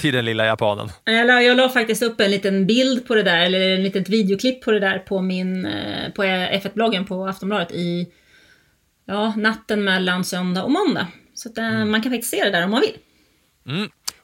[0.00, 0.88] till den lilla japanen.
[1.04, 4.08] Jag la, jag la faktiskt upp en liten bild på det där, eller en litet
[4.08, 8.06] videoklipp på det där på min, eh, på F1-bloggen på Aftonbladet i,
[9.06, 11.06] ja, natten mellan söndag och måndag.
[11.34, 12.96] Så att, eh, man kan faktiskt se det där om man vill.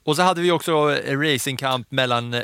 [0.03, 0.71] Och så hade vi också
[1.05, 2.41] eh, racingkamp mellan eh,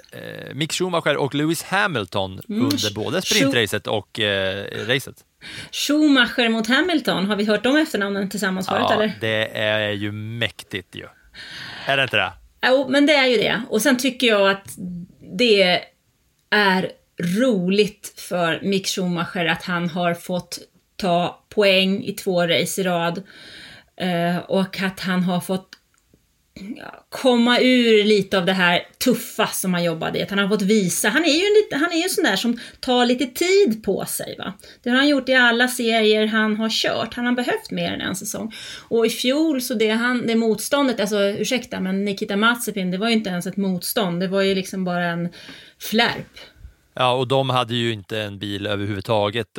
[0.54, 5.16] Mick Schumacher och Lewis Hamilton under både sprintracet och eh, racet.
[5.72, 9.14] Schumacher mot Hamilton, har vi hört de efternamnen tillsammans förut Ja, eller?
[9.22, 11.06] det är ju mäktigt ju.
[11.86, 12.32] Är det inte det?
[12.68, 13.62] Jo, men det är ju det.
[13.70, 14.76] Och sen tycker jag att
[15.38, 15.82] det
[16.50, 16.92] är
[17.38, 20.60] roligt för Mick Schumacher att han har fått
[20.96, 23.24] ta poäng i två race i rad.
[24.02, 25.76] Eh, och att han har fått
[27.10, 30.24] komma ur lite av det här tuffa som han jobbade i.
[30.24, 31.10] Att han har fått visa.
[31.10, 33.84] Han är ju en, lite, han är ju en sån där som tar lite tid
[33.84, 34.36] på sig.
[34.38, 34.54] Va?
[34.84, 37.14] Det har han gjort i alla serier han har kört.
[37.14, 38.54] Han har behövt mer än en säsong.
[38.90, 43.08] Och i fjol så det, han, det motståndet, alltså ursäkta men Nikita Mazepin, det var
[43.08, 44.20] ju inte ens ett motstånd.
[44.20, 45.30] Det var ju liksom bara en
[45.80, 46.40] flärp.
[47.02, 49.58] Ja, och de hade ju inte en bil överhuvudtaget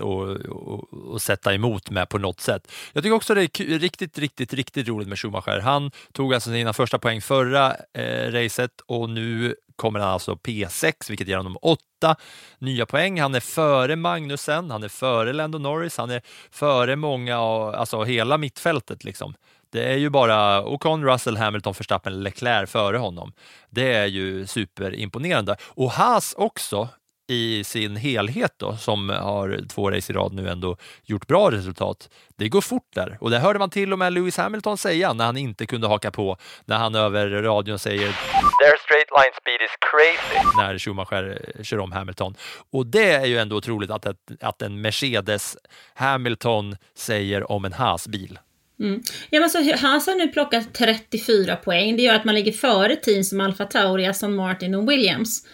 [1.15, 2.73] att sätta emot med på något sätt.
[2.93, 5.61] Jag tycker också det är riktigt, riktigt, riktigt roligt med Schumacher.
[5.61, 10.93] Han tog alltså sina första poäng förra eh, racet och nu kommer han alltså P6,
[11.09, 12.17] vilket ger honom åtta
[12.59, 13.21] nya poäng.
[13.21, 18.39] Han är före Magnusen, han är före Lando Norris, han är före många, alltså hela
[18.39, 19.35] mittfältet liksom.
[19.73, 23.33] Det är ju bara Ocon, Russell, Hamilton, Verstappen, Leclerc före honom.
[23.71, 25.57] Det är ju superimponerande.
[25.63, 26.89] Och Haas också
[27.31, 32.09] i sin helhet då, som har två race i rad nu ändå gjort bra resultat.
[32.37, 35.25] Det går fort där och det hörde man till och med Lewis Hamilton säga när
[35.25, 39.77] han inte kunde haka på, när han över radion säger “Their straight line speed is
[39.91, 42.35] crazy” när Schumacher kör om Hamilton.
[42.73, 45.57] Och det är ju ändå otroligt att, ett, att en Mercedes
[45.95, 48.39] Hamilton säger om en Haas-bil.
[48.81, 49.03] Mm.
[49.31, 51.97] Ja, men så Haas har nu plockat 34 poäng.
[51.97, 55.47] Det gör att man ligger före team som Alfa Tauri, Aston Martin och Williams.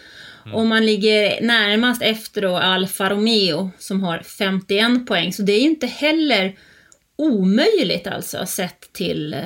[0.47, 0.55] Mm.
[0.55, 5.33] Och man ligger närmast efter då Alfa Romeo som har 51 poäng.
[5.33, 6.55] Så det är ju inte heller
[7.15, 9.41] omöjligt alltså sett till eh,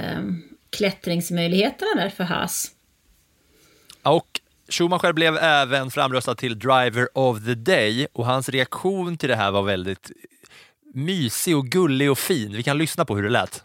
[0.69, 2.71] klättringsmöjligheterna där för Haas.
[4.03, 4.27] Och
[4.69, 9.51] Schumacher blev även framröstad till Driver of the Day och hans reaktion till det här
[9.51, 10.11] var väldigt
[10.93, 12.51] mysig och gullig och fin.
[12.51, 13.63] Vi kan lyssna på hur det lät.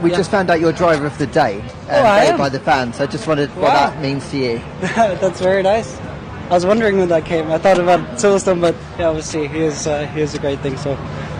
[0.00, 3.00] We just found out you're driver of the day, um, oh, by the fans.
[3.00, 4.60] I just wondered what that means to you.
[5.20, 6.13] That's very nice.
[6.50, 7.50] I was wondering when that came.
[7.50, 10.76] I thought about Silverstone, but yeah, obviously he is, uh, he is a great thing.
[10.76, 10.96] So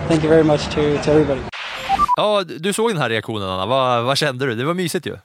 [0.08, 1.40] thank you very much to, to everybody.
[2.16, 3.66] Ja, du såg den här reaktionen Anna.
[3.66, 4.54] Vad, vad kände du?
[4.54, 5.16] Det var mysigt ju.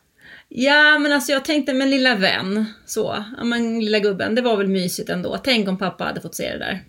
[0.50, 4.58] Ja, men alltså jag tänkte, men lilla vän, så, ja men lilla gubben, det var
[4.58, 5.38] väl mysigt ändå.
[5.38, 6.84] Tänk om pappa hade fått se det där.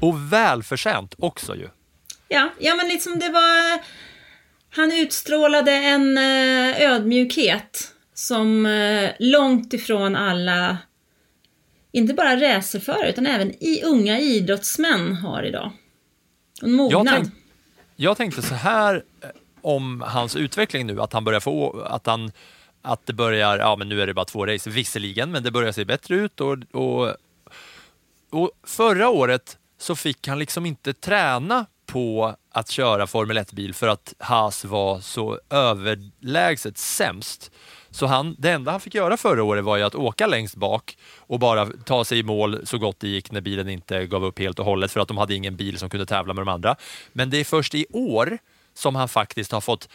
[0.00, 1.68] Och välförtjänt också ju.
[2.28, 3.78] Ja, ja men liksom det var,
[4.76, 10.78] han utstrålade en eh, ödmjukhet som eh, långt ifrån alla
[11.94, 15.72] inte bara racerförare utan även i unga idrottsmän har idag.
[16.62, 17.06] En mognad.
[17.06, 17.34] Jag, tänk,
[17.96, 19.28] jag tänkte så här eh,
[19.60, 22.32] om hans utveckling nu, att han börjar få, att han
[22.82, 25.72] att det börjar, ja men nu är det bara två race visserligen, men det börjar
[25.72, 27.16] se bättre ut och, och,
[28.30, 33.88] och förra året så fick han liksom inte träna på att köra Formel 1-bil för
[33.88, 37.50] att Haas var så överlägset sämst.
[37.94, 40.96] Så han, det enda han fick göra förra året var ju att åka längst bak
[41.18, 44.38] och bara ta sig i mål så gott det gick när bilen inte gav upp
[44.38, 46.76] helt och hållet för att de hade ingen bil som kunde tävla med de andra.
[47.12, 48.38] Men det är först i år
[48.74, 49.88] som han faktiskt har fått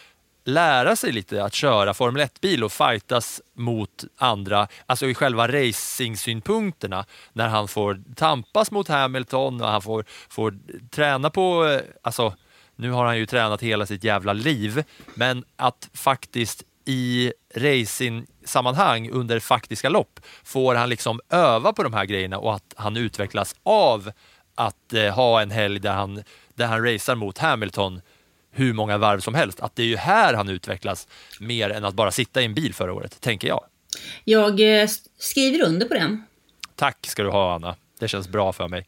[0.46, 7.06] lära sig lite att köra Formel 1-bil och fightas mot andra, alltså i själva racingsynpunkterna,
[7.34, 10.58] när han får tampas mot Hamilton och han får, får
[10.92, 12.34] träna på, eh, alltså
[12.76, 14.84] nu har han ju tränat hela sitt jävla liv,
[15.16, 22.06] men att faktiskt i racing-sammanhang under faktiska lopp får han liksom öva på de här
[22.06, 24.12] grejerna och att han utvecklas av
[24.56, 26.24] att eh, ha en helg där han,
[26.56, 28.02] där han racear mot Hamilton
[28.52, 29.60] hur många varv som helst.
[29.60, 31.08] Att det är ju här han utvecklas
[31.39, 33.63] mer än att bara sitta i en bil förra året, tänker jag.
[34.24, 36.24] Jag eh, skriver under på den.
[36.76, 37.76] Tack ska du ha, Anna.
[38.00, 38.88] Det känns bra för mig.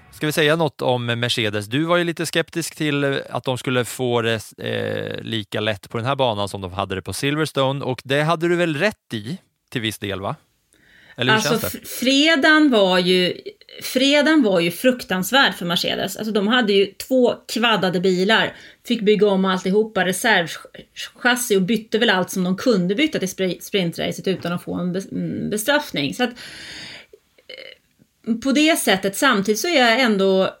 [0.21, 1.65] Ska vi säga något om Mercedes?
[1.65, 5.97] Du var ju lite skeptisk till att de skulle få det eh, lika lätt på
[5.97, 9.13] den här banan som de hade det på Silverstone och det hade du väl rätt
[9.13, 9.37] i
[9.71, 10.35] till viss del va?
[11.17, 13.41] Eller hur alltså fredagen var ju
[13.81, 16.17] Fredagen var ju fruktansvärd för Mercedes.
[16.17, 18.55] Alltså de hade ju två kvaddade bilar,
[18.87, 24.27] fick bygga om alltihopa, reservchassi och bytte väl allt som de kunde byta till sprintracet
[24.27, 26.13] utan att få en mm, bestraffning.
[26.13, 26.29] Så att,
[28.43, 30.55] på det sättet, samtidigt så är jag ändå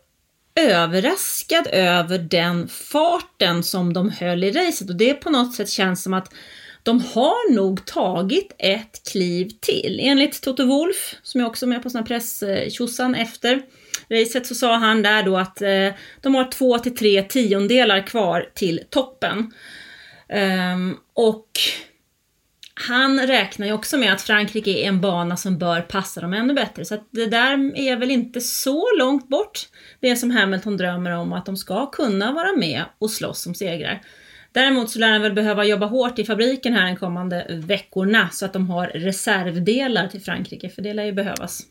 [0.55, 6.03] överraskad över den farten som de höll i racet och det på något sätt känns
[6.03, 6.33] som att
[6.83, 9.99] de har nog tagit ett kliv till.
[10.01, 13.61] Enligt Toto Wolf, som jag också är med på såna presstjosan efter
[14.09, 15.89] racet, så sa han där då att eh,
[16.21, 19.53] de har två till tre tiondelar kvar till toppen.
[20.73, 21.49] Um, och
[22.87, 26.53] han räknar ju också med att Frankrike är en bana som bör passa dem ännu
[26.53, 26.85] bättre.
[26.85, 29.59] Så att det där är väl inte så långt bort,
[29.99, 34.01] det som Hamilton drömmer om, att de ska kunna vara med och slåss om segrar.
[34.51, 38.45] Däremot så lär han väl behöva jobba hårt i fabriken här de kommande veckorna så
[38.45, 41.61] att de har reservdelar till Frankrike, för det lär ju behövas.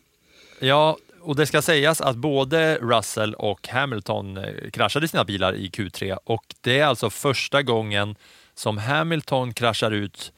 [0.60, 5.68] Ja, och det ska sägas att både Russell och Hamilton eh, kraschade sina bilar i
[5.68, 8.16] Q3 och det är alltså första gången
[8.54, 10.32] som Hamilton kraschar ut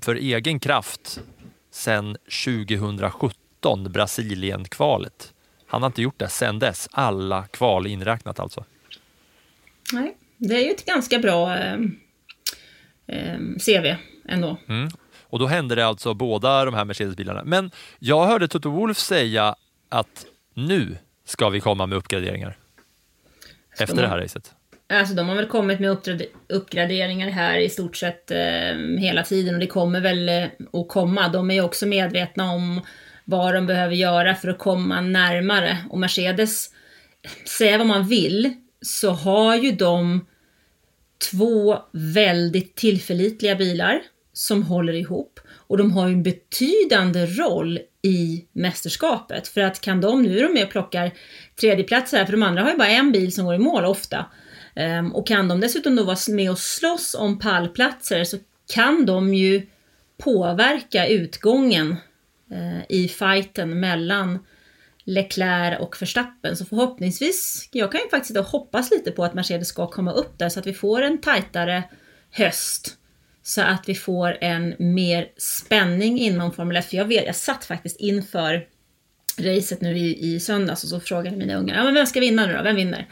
[0.00, 1.20] för egen kraft
[1.70, 5.32] sedan 2017, Brasilien-kvalet.
[5.66, 8.64] Han har inte gjort det sedan dess, alla kval inräknat alltså.
[9.92, 11.78] Nej, det är ju ett ganska bra eh,
[13.06, 13.96] eh, CV
[14.28, 14.56] ändå.
[14.68, 14.88] Mm.
[15.22, 17.42] Och då hände det alltså båda de här Mercedes-bilarna.
[17.44, 19.56] Men jag hörde Toto Wolf säga
[19.88, 22.56] att nu ska vi komma med uppgraderingar.
[23.78, 24.54] Efter det här racet.
[24.92, 25.98] Alltså de har väl kommit med
[26.48, 31.28] uppgraderingar här i stort sett eh, hela tiden och det kommer väl eh, att komma.
[31.28, 32.80] De är ju också medvetna om
[33.24, 35.78] vad de behöver göra för att komma närmare.
[35.90, 36.70] Och Mercedes,
[37.58, 40.26] säga vad man vill, så har ju de
[41.30, 45.40] två väldigt tillförlitliga bilar som håller ihop.
[45.50, 49.48] Och de har ju en betydande roll i mästerskapet.
[49.48, 51.10] För att kan de, nu är de med och plockar
[51.60, 54.26] tredjeplatser här, för de andra har ju bara en bil som går i mål ofta.
[54.74, 58.38] Ehm, och kan de dessutom då vara med och slåss om pallplatser så
[58.74, 59.66] kan de ju
[60.18, 61.96] påverka utgången
[62.50, 64.38] eh, i fighten mellan
[65.04, 66.56] Leclerc och Verstappen.
[66.56, 70.38] Så förhoppningsvis, jag kan ju faktiskt då hoppas lite på att Mercedes ska komma upp
[70.38, 71.82] där så att vi får en tajtare
[72.30, 72.96] höst.
[73.42, 76.86] Så att vi får en mer spänning inom Formel 1.
[76.86, 78.66] För jag, vet, jag satt faktiskt inför
[79.38, 82.46] racet nu i, i söndags och så frågade mina ungar, ja men vem ska vinna
[82.46, 82.62] nu då?
[82.62, 83.08] Vem vinner?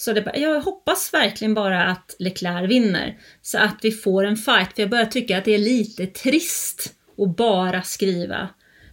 [0.00, 3.18] Så det jag hoppas verkligen bara att Leclerc vinner.
[3.42, 4.74] Så att vi får en fight.
[4.74, 8.48] För jag börjar tycka att det är lite trist att bara skriva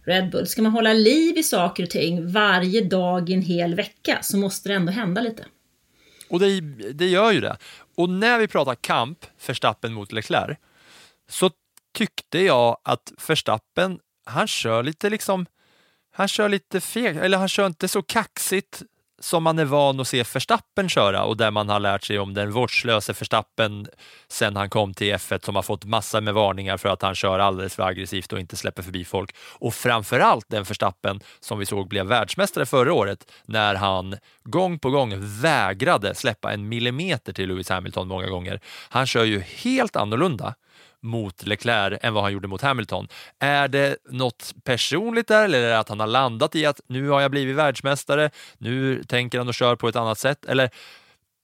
[0.06, 0.46] Red Bull.
[0.46, 4.36] Ska man hålla liv i saker och ting varje dag i en hel vecka så
[4.36, 5.44] måste det ändå hända lite.
[6.28, 6.60] Och det,
[6.92, 7.56] det gör ju det.
[7.96, 10.58] Och när vi pratar kamp, Verstappen mot Leclerc,
[11.28, 11.50] så
[11.94, 15.46] tyckte jag att Verstappen, han kör lite liksom,
[16.12, 18.82] han kör lite fel, eller han kör inte så kaxigt
[19.18, 22.34] som man är van att se Verstappen köra och där man har lärt sig om
[22.34, 23.86] den vårdslöse Verstappen
[24.28, 27.38] sen han kom till F1 som har fått massor med varningar för att han kör
[27.38, 29.36] alldeles för aggressivt och inte släpper förbi folk.
[29.58, 34.90] Och framförallt den Verstappen som vi såg blev världsmästare förra året när han gång på
[34.90, 38.60] gång vägrade släppa en millimeter till Lewis Hamilton många gånger.
[38.88, 40.54] Han kör ju helt annorlunda
[41.02, 43.08] mot Leclerc än vad han gjorde mot Hamilton.
[43.38, 47.08] Är det något personligt där eller är det att han har landat i att nu
[47.08, 50.44] har jag blivit världsmästare, nu tänker han och kör på ett annat sätt?
[50.44, 50.70] Eller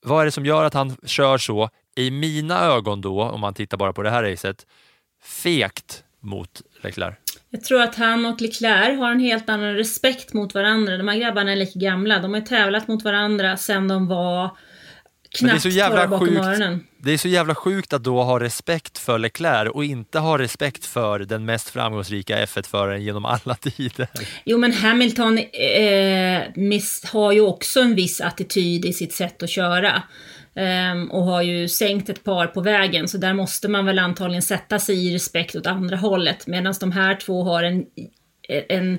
[0.04, 3.54] vad är det som gör att han kör så, i mina ögon då, om man
[3.54, 4.66] tittar bara på det här racet,
[5.22, 7.14] fegt mot Leclerc?
[7.50, 10.96] Jag tror att han och Leclerc har en helt annan respekt mot varandra.
[10.96, 12.18] De här grabbarna är lika gamla.
[12.18, 14.56] De har tävlat mot varandra sedan de var
[15.40, 16.44] men det är knappt så jävla sjukt.
[16.44, 16.86] öronen.
[16.98, 20.84] Det är så jävla sjukt att då ha respekt för Leclerc och inte ha respekt
[20.84, 24.08] för den mest framgångsrika F1-föraren genom alla tider.
[24.44, 29.50] Jo, men Hamilton eh, miss, har ju också en viss attityd i sitt sätt att
[29.50, 30.02] köra.
[30.54, 34.42] Ehm, och har ju sänkt ett par på vägen, så där måste man väl antagligen
[34.42, 36.46] sätta sig i respekt åt andra hållet.
[36.46, 37.84] Medan de här två har en,
[38.68, 38.98] en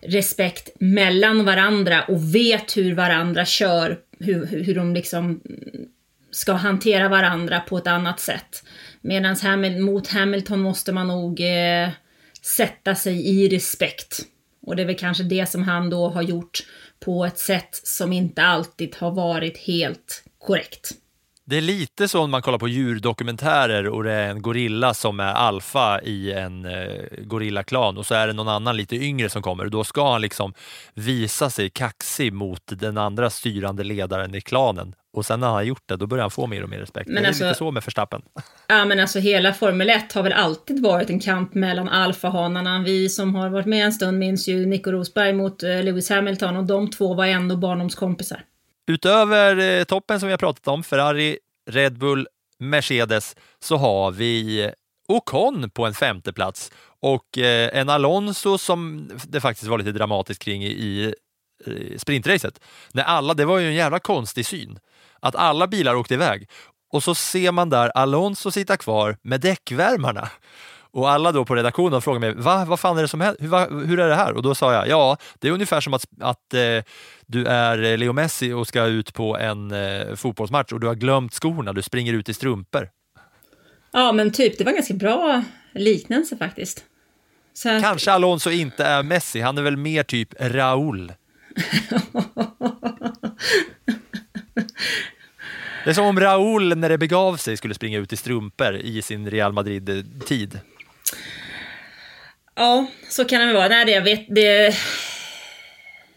[0.00, 5.40] respekt mellan varandra och vet hur varandra kör, hur, hur de liksom
[6.30, 8.64] ska hantera varandra på ett annat sätt.
[9.00, 11.88] Medan Hamil mot Hamilton måste man nog eh,
[12.42, 14.18] sätta sig i respekt.
[14.62, 16.58] Och det är väl kanske det som han då har gjort
[17.00, 20.92] på ett sätt som inte alltid har varit helt korrekt.
[21.48, 25.20] Det är lite så när man kollar på djurdokumentärer och det är en gorilla som
[25.20, 29.42] är alfa i en eh, gorillaklan och så är det någon annan lite yngre som
[29.42, 29.66] kommer.
[29.66, 30.54] Då ska han liksom
[30.94, 34.94] visa sig kaxig mot den andra styrande ledaren i klanen.
[35.16, 37.08] Och sen när han har gjort det, då börjar han få mer och mer respekt.
[37.08, 38.22] Men det är alltså- lite så med Verstappen.
[38.68, 42.82] Ja men alltså hela Formel 1 har väl alltid varit en kamp mellan alfahanarna.
[42.82, 46.56] Vi som har varit med en stund minns ju Nico Rosberg mot eh, Lewis Hamilton
[46.56, 48.42] och de två var ändå barndomskompisar.
[48.86, 51.38] Utöver eh, toppen som vi har pratat om, Ferrari,
[51.70, 52.28] Red Bull,
[52.58, 54.70] Mercedes, så har vi
[55.08, 60.42] Ocon på en femte plats och eh, en Alonso som det faktiskt var lite dramatiskt
[60.42, 61.14] kring i, i
[61.66, 62.60] eh, sprintracet.
[62.92, 64.78] När alla, det var ju en jävla konstig syn.
[65.20, 66.48] Att alla bilar åkte iväg
[66.92, 70.28] och så ser man där Alonso sitta kvar med däckvärmarna.
[70.96, 73.42] Och alla då på redaktionen frågar mig, Va, vad fan är det som händer?
[73.42, 74.32] Hur, va, hur är det här?
[74.32, 76.84] Och då sa jag, ja, det är ungefär som att, att eh,
[77.26, 81.34] du är Leo Messi och ska ut på en eh, fotbollsmatch och du har glömt
[81.34, 82.88] skorna, du springer ut i strumpor.
[83.92, 85.42] Ja, men typ, det var en ganska bra
[85.74, 86.84] liknelse faktiskt.
[87.54, 91.12] Så Kanske Alonso inte är Messi, han är väl mer typ Raúl.
[95.84, 99.02] Det är som om Raúl när det begav sig skulle springa ut i strumpor i
[99.02, 100.60] sin Real Madrid-tid.
[102.54, 103.68] Ja, så kan det väl vara.
[103.68, 104.76] Nej, det, jag vet, det,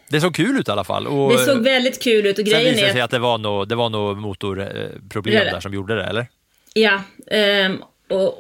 [0.10, 1.08] Det såg kul ut i alla fall.
[1.08, 3.38] Och det såg väldigt kul ut och sen grejen visade det sig att, det var
[3.38, 6.28] nog det var nog motorproblem där som gjorde det, eller?
[6.74, 8.36] ja, ehm, och,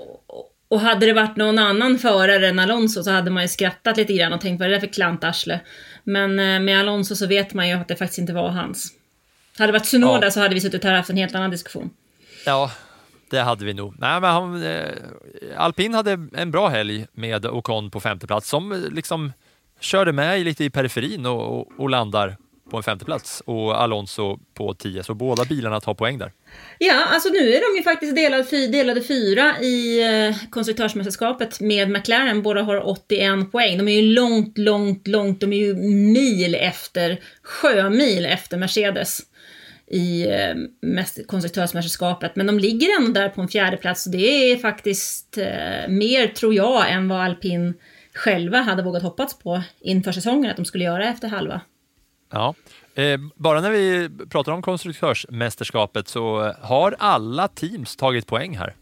[0.67, 4.13] och hade det varit någon annan förare än Alonso så hade man ju skrattat lite
[4.13, 5.59] grann och tänkt vad är det för klantarsle?
[6.03, 8.93] Men eh, med Alonso så vet man ju att det faktiskt inte var hans.
[9.57, 10.31] Hade det varit Tsunoda Ja.
[10.31, 11.89] så hade vi suttit här och haft en helt annan diskussion.
[12.45, 12.71] Ja,
[13.29, 13.95] det hade vi nog.
[13.99, 14.93] Nej, men han, eh,
[15.57, 19.33] Alpin hade en bra helg med Ocon på femte plats som eh, liksom
[19.79, 22.37] körde med lite i periferin och, och, och landar
[22.69, 26.31] på en femte plats och Alonso på tio, så båda bilarna tar poäng där.
[26.77, 31.89] Ja, alltså nu är de ju faktiskt delade, fy, delade fyra i eh, konstruktörsmästerskapet med
[31.89, 32.41] McLaren.
[32.41, 33.77] Båda har 81 poäng.
[33.77, 35.73] De är ju långt, långt, långt, de är ju
[36.13, 39.21] mil efter, sjömil efter Mercedes
[39.89, 42.35] i eh, konstruktörsmästerskapet.
[42.35, 46.27] Men de ligger ändå där på en fjärde plats och det är faktiskt eh, mer,
[46.27, 47.73] tror jag, än vad alpin
[48.13, 51.61] själva hade vågat hoppats på inför säsongen att de skulle göra efter halva.
[52.31, 52.55] Ja.
[52.95, 58.75] Eh, bara när vi pratar om konstruktörsmästerskapet så har alla teams tagit poäng här.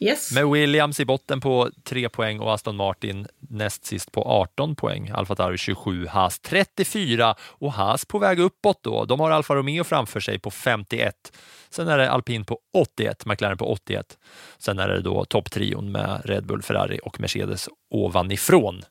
[0.00, 0.32] Yes.
[0.32, 5.10] Med Williams i botten på 3 poäng och Aston Martin näst sist på 18 poäng.
[5.10, 9.04] Alfa Tauri 27, Haas 34 och Haas på väg uppåt då.
[9.04, 11.32] De har Alfa Romeo framför sig på 51.
[11.70, 14.18] Sen är det Alpin på 81, McLaren på 81.
[14.58, 18.82] Sen är det då topptrion med Red Bull, Ferrari och Mercedes ovanifrån.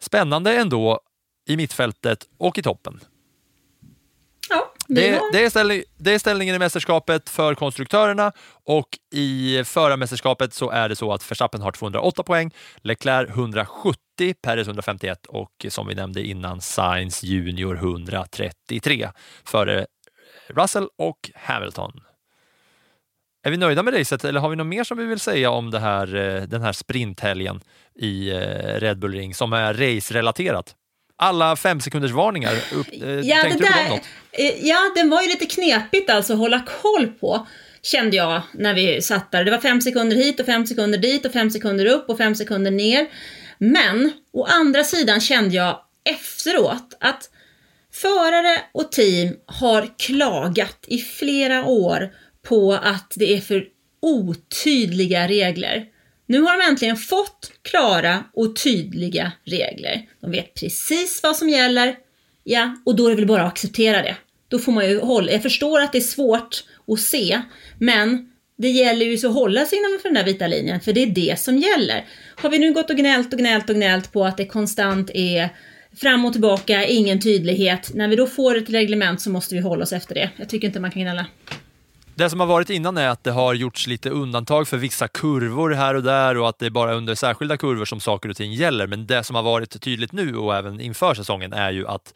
[0.00, 1.00] Spännande ändå
[1.48, 3.00] i mittfältet och i toppen.
[4.94, 8.32] Det, det, är ställning, det är ställningen i mästerskapet för konstruktörerna
[8.66, 13.96] och i förarmästerskapet så är det så att Verstappen har 208 poäng, Leclerc 170,
[14.42, 19.10] Perez 151 och som vi nämnde innan Sainz Junior 133
[19.44, 19.86] före
[20.48, 22.00] Russell och Hamilton.
[23.42, 25.70] Är vi nöjda med racet eller har vi något mer som vi vill säga om
[25.70, 27.60] det här, eh, den här sprinthelgen
[27.94, 28.36] i eh,
[28.80, 30.76] Red Bull Ring som är race-relaterat?
[31.22, 34.00] Alla fem sekunders varningar, upp, eh, Ja, tänkte det du på där, något?
[34.32, 37.46] eh, ja, den var ju lite knepigt alltså att hålla koll på,
[37.82, 39.44] kände jag när vi satt där.
[39.44, 42.34] Det var fem sekunder hit och fem sekunder dit och fem sekunder upp och fem
[42.34, 43.06] sekunder ner.
[43.58, 47.30] Men, å andra sidan kände jag efteråt att
[47.92, 52.10] förare och team har klagat i flera år
[52.48, 53.64] på att det är för
[54.02, 55.84] otydliga regler.
[56.30, 60.06] Nu har de äntligen fått klara och tydliga regler.
[60.20, 61.96] De vet precis vad som gäller,
[62.44, 64.16] ja, och då är det väl bara att acceptera det.
[64.48, 67.40] Då får man ju hålla, jag förstår att det är svårt att se,
[67.78, 71.02] men det gäller ju så att hålla sig innanför den där vita linjen, för det
[71.02, 72.06] är det som gäller.
[72.36, 75.48] Har vi nu gått och gnällt och gnällt och gnällt på att det konstant är
[75.96, 77.90] fram och tillbaka, ingen tydlighet.
[77.94, 80.30] När vi då får ett reglement så måste vi hålla oss efter det.
[80.36, 81.26] Jag tycker inte man kan gnälla.
[82.20, 85.70] Det som har varit innan är att det har gjorts lite undantag för vissa kurvor
[85.70, 88.52] här och där och att det är bara under särskilda kurvor som saker och ting
[88.52, 88.86] gäller.
[88.86, 92.14] Men det som har varit tydligt nu och även inför säsongen är ju att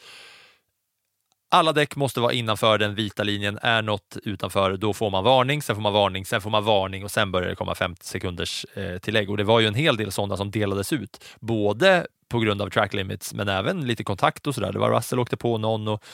[1.50, 3.58] alla däck måste vara innanför den vita linjen.
[3.62, 7.04] Är något utanför, då får man varning, sen får man varning, sen får man varning
[7.04, 9.30] och sen börjar det komma 50 sekunders eh, tillägg.
[9.30, 12.70] Och det var ju en hel del sådana som delades ut, både på grund av
[12.70, 14.72] track limits, men även lite kontakt och sådär.
[14.72, 16.04] Det var Russell åkte på någon och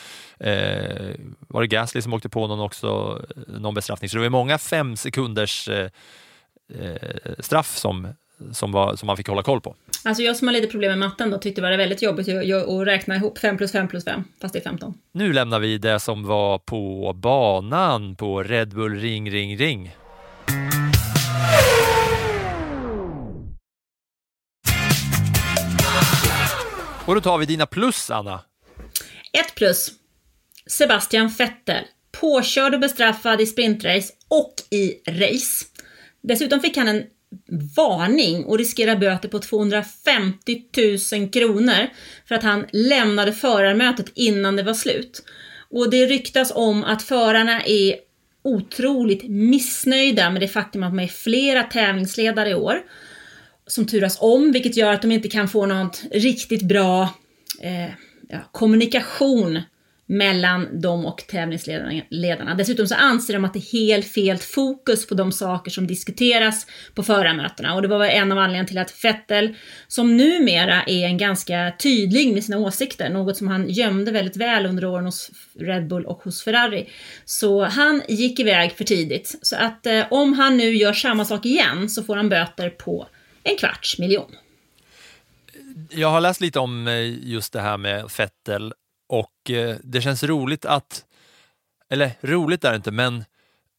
[0.47, 1.15] eh,
[1.49, 4.09] var det Gasly som åkte på någon också, någon bestraffning.
[4.09, 5.91] Så det var många fem sekunders eh,
[6.79, 8.09] eh, straff som,
[8.53, 9.75] som, var, som man fick hålla koll på.
[10.05, 12.87] Alltså jag som har lite problem med matten då tyckte det var väldigt jobbigt att
[12.87, 14.95] räkna ihop 5 plus 5 plus 5, fast det är 15.
[15.13, 19.97] Nu lämnar vi det som var på banan på Red Bull Ring Ring Ring.
[27.11, 28.41] Och då tar vi dina plus, Anna.
[29.33, 29.93] Ett plus.
[30.67, 31.85] Sebastian Vettel.
[32.21, 35.67] Påkörd och bestraffad i sprintrace och i race.
[36.23, 37.05] Dessutom fick han en
[37.77, 40.63] varning och riskerar böter på 250
[41.13, 41.87] 000 kronor
[42.29, 45.23] för att han lämnade förarmötet innan det var slut.
[45.71, 47.97] Och det ryktas om att förarna är
[48.43, 52.83] otroligt missnöjda med det faktum att man är flera tävlingsledare i år
[53.71, 57.03] som turas om, vilket gör att de inte kan få något riktigt bra
[57.61, 57.91] eh,
[58.29, 59.59] ja, kommunikation
[60.11, 62.55] mellan dem och tävlingsledarna.
[62.55, 66.67] Dessutom så anser de att det är helt fel fokus på de saker som diskuteras
[66.95, 67.75] på förarmötena.
[67.75, 69.55] Och det var en av anledningarna till att Vettel,
[69.89, 74.67] som numera är en ganska tydlig med sina åsikter, något som han gömde väldigt väl
[74.67, 76.89] under åren hos Red Bull och hos Ferrari.
[77.25, 79.39] Så han gick iväg för tidigt.
[79.43, 83.07] Så att eh, om han nu gör samma sak igen så får han böter på
[83.43, 84.37] en kvarts miljon.
[85.91, 88.75] Jag har läst lite om eh, just det här med Vettel
[89.09, 91.05] och eh, det känns roligt att,
[91.89, 93.25] eller roligt är det inte, men,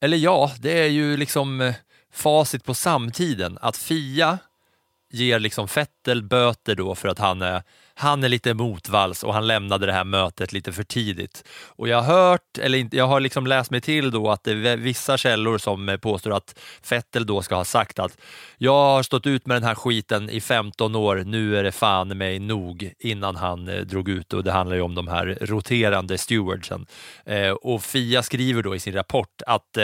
[0.02, 1.76] eller ja, det är ju liksom eh,
[2.14, 3.58] facit på samtiden.
[3.62, 4.38] Att Fia
[5.12, 7.64] ger liksom Vettel böter då för att han är
[8.02, 11.44] han är lite motvalls och han lämnade det här mötet lite för tidigt.
[11.66, 14.78] Och jag har hört, eller jag har liksom läst mig till då att det är
[14.78, 18.18] vissa källor som eh, påstår att Fettel då ska ha sagt att
[18.58, 22.18] jag har stått ut med den här skiten i 15 år, nu är det fan
[22.18, 26.18] mig nog innan han eh, drog ut och det handlar ju om de här roterande
[26.18, 26.86] stewardsen.
[27.26, 29.78] Eh, och Fia skriver då i sin rapport att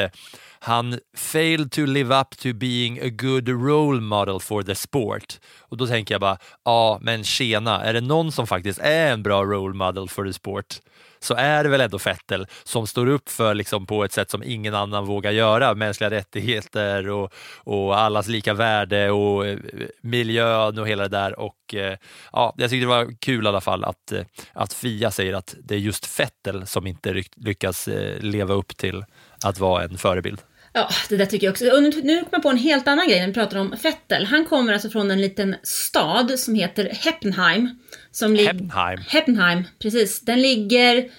[0.60, 5.40] han failed to live up to being a good role model for the sport.
[5.60, 9.24] Och då tänker jag bara, ja men tjena, är det någon som faktiskt är en
[9.24, 10.80] bra role model for the sport
[11.20, 14.44] så är det väl ändå Fettel som står upp för liksom på ett sätt som
[14.44, 15.76] ingen annan vågar göra.
[15.76, 19.58] Mänskliga rättigheter och, och allas lika värde och eh,
[20.02, 21.40] miljön och hela det där.
[21.40, 21.98] Och, eh,
[22.32, 24.22] ja, jag tyckte det var kul i alla fall att, eh,
[24.54, 27.90] att Fia säger att det är just Fettel som inte lyckas
[28.20, 29.06] leva upp till
[29.44, 30.42] att vara en förebild.
[30.78, 31.66] Ja, det där tycker jag också.
[31.66, 34.26] Och nu, nu kommer jag på en helt annan grej när vi pratar om Fettel.
[34.26, 37.70] Han kommer alltså från en liten stad som heter Heppenheim.
[38.12, 39.00] Som Heppenheim?
[39.08, 40.22] Heppenheim, precis.
[40.22, 41.10] Den ligger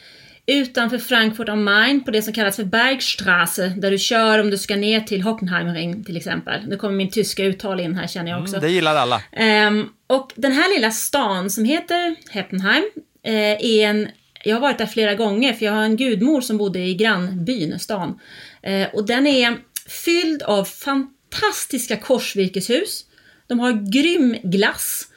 [0.47, 4.59] utanför Frankfurt am Main på det som kallas för Bergstraße, där du kör om du
[4.59, 6.67] ska ner till Hockenheimring till exempel.
[6.69, 8.57] Nu kommer min tyska uttal in här känner jag också.
[8.57, 9.23] Mm, det gillar alla.
[9.69, 12.85] Um, och den här lilla stan som heter Heppenheim
[13.29, 14.09] uh, är en
[14.45, 17.79] jag har varit där flera gånger för jag har en gudmor som bodde i grannbyn,
[17.79, 18.21] stan.
[18.69, 19.59] Eh, och den är
[19.89, 23.05] fylld av fantastiska korsvirkeshus.
[23.47, 25.09] De har grym glass.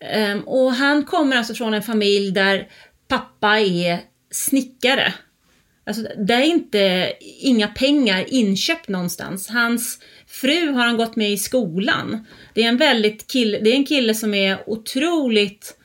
[0.00, 2.68] Eh, och han kommer alltså från en familj där
[3.08, 4.00] pappa är
[4.30, 5.14] snickare.
[5.86, 9.48] Alltså, det är inte inga pengar inköpt någonstans.
[9.48, 12.26] Hans fru har han gått med i skolan.
[12.54, 15.77] Det är en väldigt kille, det är en kille som är otroligt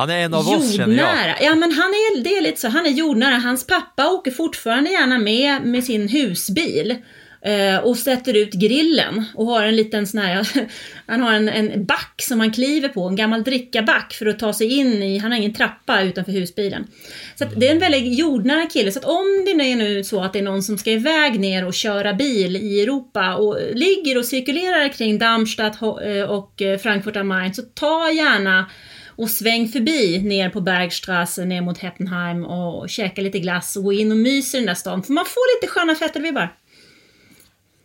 [0.00, 1.36] han är en av oss känner jag.
[1.40, 3.34] Ja men han är, det är lite så, han är jordnära.
[3.34, 6.96] Hans pappa åker fortfarande gärna med med sin husbil.
[7.42, 10.48] Eh, och sätter ut grillen och har en liten sån här,
[11.06, 14.52] han har en, en back som han kliver på, en gammal drickaback för att ta
[14.52, 16.86] sig in i, han har ingen trappa utanför husbilen.
[17.34, 20.32] Så det är en väldigt jordnära kille, så att om det är nu så att
[20.32, 24.24] det är någon som ska iväg ner och köra bil i Europa och ligger och
[24.24, 28.70] cirkulerar kring Darmstadt eh, och eh, Frankfurt am Main, så ta gärna
[29.20, 33.92] och sväng förbi ner på Bergstrasse ner mot Heppenheim och käka lite glass och gå
[33.92, 35.02] in och mysa i den där stan.
[35.02, 36.54] För man får lite sköna Fettelvibbar.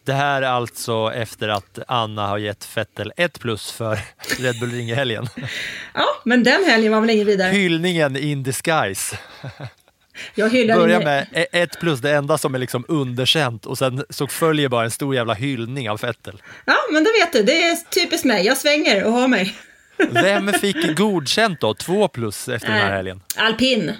[0.05, 3.99] Det här är alltså efter att Anna har gett Fettel ett plus för
[4.39, 5.27] Red Bull Ring-helgen.
[5.93, 7.51] ja, men den helgen var väl ingen vidare.
[7.51, 9.19] Hyllningen in disguise.
[10.35, 14.05] Jag hyllar Börja med e- ett plus, det enda som är liksom underkänt och sen
[14.09, 16.41] så följer bara en stor jävla hyllning av Fettel.
[16.65, 18.45] Ja, men det vet du, det är typiskt mig.
[18.45, 19.55] Jag svänger och har mig.
[19.97, 21.73] Vem fick godkänt då?
[21.73, 23.21] Två plus efter den här helgen?
[23.37, 23.93] Alpin.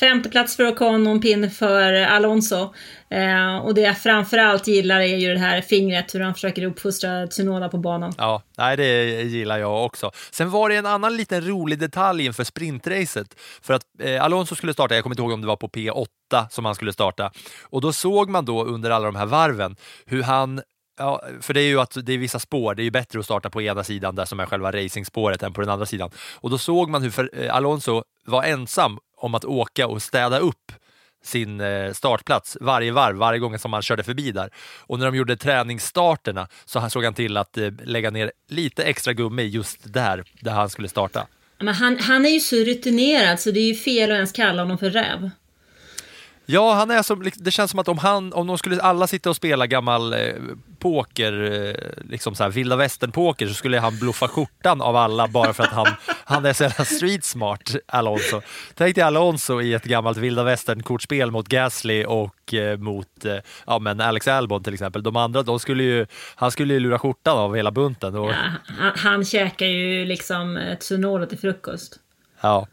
[0.00, 2.74] Femte plats för Ocon och en pin för Alonso.
[3.10, 7.26] Eh, och det jag framförallt gillar är ju det här fingret, hur han försöker uppfostra
[7.26, 8.12] Tsunoda på banan.
[8.18, 10.10] Ja, nej, det gillar jag också.
[10.30, 13.34] Sen var det en annan liten rolig detalj inför sprintracet.
[13.62, 16.06] För att eh, Alonso skulle starta, jag kommer inte ihåg om det var på P8
[16.50, 17.30] som han skulle starta.
[17.62, 19.76] Och då såg man då under alla de här varven
[20.06, 20.60] hur han
[20.98, 23.24] Ja, för det är ju att det är vissa spår, det är ju bättre att
[23.24, 26.10] starta på ena sidan där som är själva racingspåret än på den andra sidan.
[26.34, 30.38] Och då såg man hur för, eh, Alonso var ensam om att åka och städa
[30.38, 30.72] upp
[31.22, 34.50] sin eh, startplats varje varv, varje gång som han körde förbi där.
[34.78, 39.12] Och när de gjorde träningsstarterna så såg han till att eh, lägga ner lite extra
[39.12, 41.26] gummi just där, där han skulle starta.
[41.58, 44.62] Men han, han är ju så rutinerad så det är ju fel att ens kalla
[44.62, 45.30] honom för räv.
[46.50, 49.30] Ja, han är som, det känns som att om, han, om de skulle alla sitta
[49.30, 50.34] och spela gammal eh,
[50.78, 55.54] poker, eh, liksom så här, vilda västern-poker, så skulle han bluffa skjortan av alla bara
[55.54, 55.86] för att han,
[56.24, 58.40] han är så jävla street smart, Alonso.
[58.74, 63.36] Tänk dig Alonso i ett gammalt vilda västern-kortspel mot Gasly och eh, mot eh,
[63.66, 65.02] ja, men Alex Albon till exempel.
[65.02, 68.14] De andra, de skulle ju, han skulle ju lura skjortan av hela bunten.
[68.14, 68.30] Och...
[68.30, 68.36] Ja,
[68.78, 71.98] han, han käkar ju liksom Tsunoda till frukost.
[72.40, 72.66] Ja.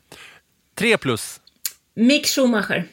[0.76, 1.42] Tre plus.
[1.96, 2.88] Mick Schumacher.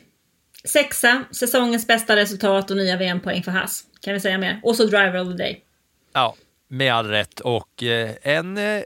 [0.64, 3.84] Sexa, säsongens bästa resultat och nya VM-poäng för Haas.
[4.00, 4.60] Kan vi säga mer?
[4.62, 5.64] Och så Driver of the Day.
[6.12, 6.34] Ja,
[6.68, 7.40] med all rätt.
[7.40, 8.82] Och eh, en, eh,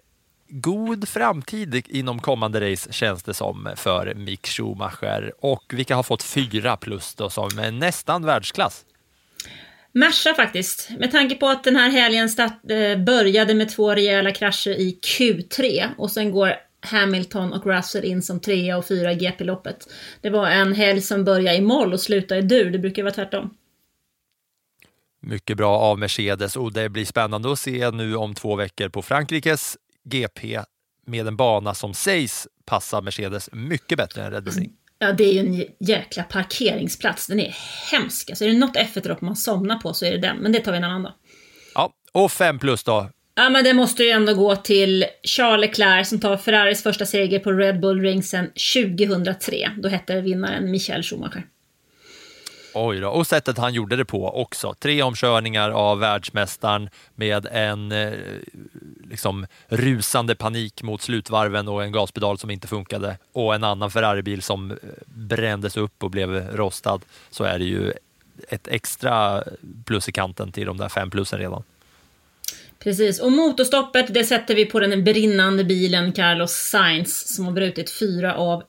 [0.49, 5.33] god framtid inom kommande race känns det som för Mick Schumacher.
[5.41, 8.85] Och vilka har fått fyra plus då som nästan världsklass?
[9.93, 10.91] Merca faktiskt.
[10.99, 14.99] Med tanke på att den här helgen start, eh, började med två rejäla krascher i
[15.03, 16.55] Q3 och sen går
[16.87, 19.89] Hamilton och Russell in som trea och fyra i GP-loppet.
[20.21, 22.71] Det var en helg som började i moll och slutade i dur.
[22.71, 23.57] Det brukar vara tvärtom.
[25.23, 29.03] Mycket bra av Mercedes och det blir spännande att se nu om två veckor på
[29.03, 30.61] Frankrikes GP
[31.07, 34.73] med en bana som sägs passa Mercedes mycket bättre än Red Bull Ring.
[34.99, 37.27] Ja, det är ju en jäkla parkeringsplats.
[37.27, 37.57] Den är
[37.93, 38.31] hemsk.
[38.31, 40.73] Alltså är det något F1-lopp man somnar på så är det den, men det tar
[40.73, 41.13] vi en annan dag.
[41.75, 43.11] Ja, och fem plus då?
[43.39, 47.39] Ja, men det måste ju ändå gå till Charles Leclerc som tar Ferraris första seger
[47.39, 49.71] på Red Bull Ring sedan 2003.
[49.77, 51.47] Då hette vinnaren Michael Schumacher.
[52.75, 54.75] Oj då, och sättet han gjorde det på också.
[54.75, 58.13] Tre omkörningar av världsmästaren med en eh,
[59.05, 64.43] liksom rusande panik mot slutvarven och en gaspedal som inte funkade och en annan Ferraribil
[64.43, 64.77] som eh,
[65.07, 67.01] brändes upp och blev rostad.
[67.31, 67.93] Så är det ju
[68.49, 69.45] ett extra
[69.85, 71.63] plus i kanten till de där fem plusen redan.
[72.87, 77.91] Precis, och motorstoppet det sätter vi på den brinnande bilen Carlos Sainz som har brutit
[77.91, 78.63] fyra av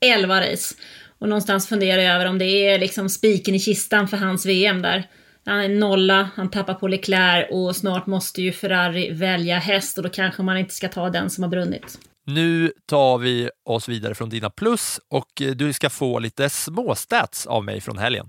[0.00, 0.74] elva race.
[1.18, 4.82] Och någonstans funderar jag över om det är liksom spiken i kistan för hans VM
[4.82, 5.10] där.
[5.44, 10.04] Han är nolla, han tappar på Leclerc och snart måste ju Ferrari välja häst och
[10.04, 11.98] då kanske man inte ska ta den som har brunnit.
[12.26, 17.46] Nu tar vi oss vidare från dina plus och eh, du ska få lite småstats
[17.46, 18.28] av mig från helgen.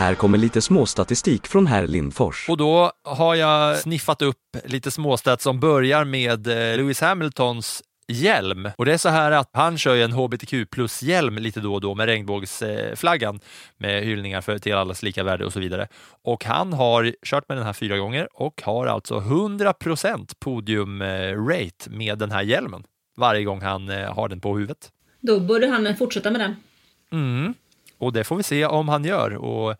[0.00, 2.48] Här kommer lite småstatistik från herr Lindfors.
[2.48, 8.68] Och då har jag sniffat upp lite småstats som börjar med eh, Lewis Hamiltons hjälm.
[8.78, 11.80] Och det är så här att han kör ju en HBTQ plus-hjälm lite då och
[11.80, 13.40] då med regnbågsflaggan
[13.78, 15.88] med hyllningar för till allas lika värde och så vidare.
[16.22, 19.74] Och han har kört med den här fyra gånger och har alltså 100
[20.44, 22.82] podium-rate med den här hjälmen
[23.16, 24.90] varje gång han eh, har den på huvudet.
[25.20, 26.56] Då borde han fortsätta med den.
[27.12, 27.54] Mm.
[28.00, 29.36] Och det får vi se om han gör.
[29.36, 29.70] Och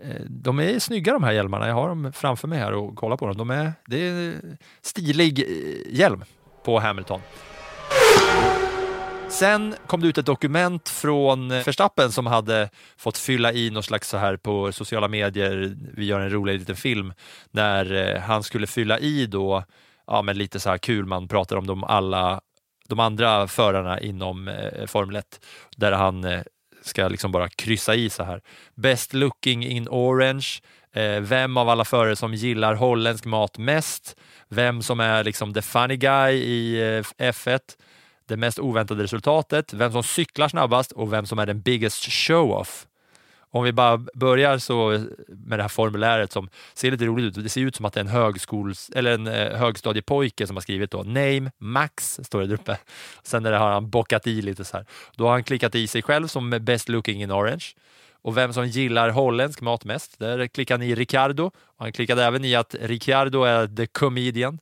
[0.00, 1.68] eh, de är snygga de här hjälmarna.
[1.68, 3.36] Jag har dem framför mig här och kollar på dem.
[3.36, 4.34] De är, det är
[4.82, 6.24] stilig eh, hjälm
[6.64, 7.20] på Hamilton.
[9.28, 14.08] Sen kom det ut ett dokument från Verstappen som hade fått fylla i något slags
[14.08, 15.76] så här på sociala medier.
[15.94, 17.12] Vi gör en rolig liten film
[17.50, 19.64] när eh, han skulle fylla i då,
[20.06, 22.40] ja men lite så här kul, man pratar om de alla
[22.88, 25.40] de andra förarna inom eh, Formel 1
[25.76, 26.24] där han
[26.84, 28.40] ska ska liksom bara kryssa i så här.
[28.74, 30.46] Best looking in orange.
[30.92, 34.16] Eh, vem av alla förare som gillar holländsk mat mest?
[34.48, 37.60] Vem som är liksom the funny guy i eh, F1?
[38.28, 42.86] Det mest oväntade resultatet, vem som cyklar snabbast och vem som är den biggest show-off.
[43.54, 47.44] Om vi bara börjar så med det här formuläret som ser lite roligt ut.
[47.44, 50.60] Det ser ut som att det är en, högskols, eller en eh, högstadiepojke som har
[50.60, 51.02] skrivit då.
[51.02, 52.78] Name Max står det där uppe.
[53.22, 54.86] Sen har han bockat i lite så här.
[55.16, 57.64] Då har han klickat i sig själv som best looking in orange.
[58.22, 61.44] Och vem som gillar holländsk mat mest, där klickar han i Ricardo.
[61.46, 64.58] Och han klickade även i att Ricardo är the comedian.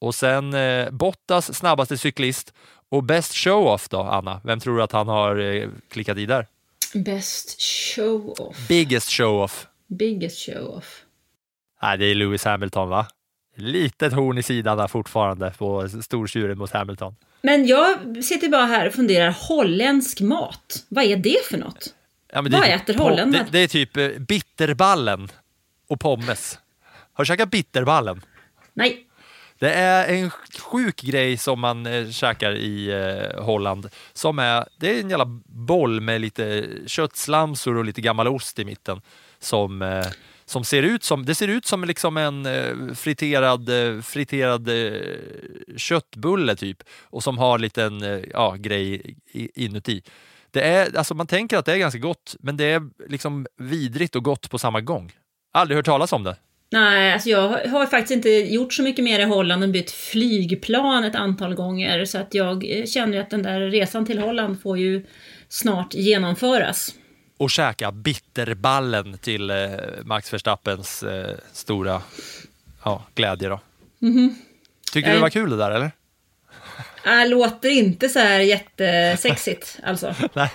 [0.00, 2.54] Och sen eh, Bottas snabbaste cyklist
[2.90, 4.40] och best show-off då, Anna.
[4.44, 6.46] Vem tror du att han har eh, klickat i där?
[6.94, 8.68] Best show-off.
[8.68, 9.66] Biggest show-off.
[9.86, 11.02] Biggest show-off.
[11.82, 13.06] Nej, det är Lewis Hamilton va?
[13.56, 17.16] Litet horn i sidan där fortfarande på stortjuren mot Hamilton.
[17.42, 21.94] Men jag sitter bara här och funderar, holländsk mat, vad är det för något?
[22.32, 23.44] Ja, vad äter holländarna?
[23.44, 25.28] Det, det, är typ eh, bitterballen
[25.88, 26.58] och pommes.
[27.12, 28.22] Har du käkat bitterballen?
[28.74, 29.06] Nej.
[29.62, 33.88] Det är en sjuk grej som man eh, käkar i eh, Holland.
[34.12, 38.64] Som är, det är en jävla boll med lite köttslamsor och lite gammal ost i
[38.64, 39.00] mitten.
[39.38, 40.06] Som, eh,
[40.44, 45.16] som ser ut som, det ser ut som liksom en eh, friterad, eh, friterad eh,
[45.76, 46.82] köttbulle typ.
[47.02, 49.16] Och som har en liten eh, ja, grej
[49.54, 50.02] inuti.
[50.50, 54.16] Det är, alltså man tänker att det är ganska gott, men det är liksom vidrigt
[54.16, 55.12] och gott på samma gång.
[55.52, 56.36] Aldrig hört talas om det.
[56.72, 61.04] Nej, alltså jag har faktiskt inte gjort så mycket mer i Holland än bytt flygplan
[61.04, 62.04] ett antal gånger.
[62.04, 65.06] Så att jag eh, känner att den där resan till Holland får ju
[65.48, 66.94] snart genomföras.
[67.36, 69.56] Och käka bitterballen till eh,
[70.04, 72.02] Max Verstappens eh, stora
[72.84, 73.60] ja, glädje då.
[74.02, 74.34] Mm -hmm.
[74.92, 75.90] Tycker du det var kul det där eller?
[77.22, 80.14] Äh, låter inte så här jättesexigt alltså.
[80.32, 80.50] Nej.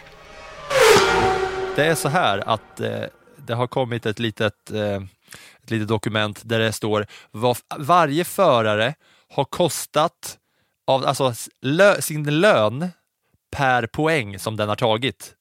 [1.76, 3.04] Det är så här att eh,
[3.36, 5.02] det har kommit ett litet eh,
[5.68, 8.94] ett litet dokument där det står vad varje förare
[9.30, 10.38] har kostat
[10.88, 12.90] av alltså, lö, sin lön
[13.56, 15.34] per poäng som den har tagit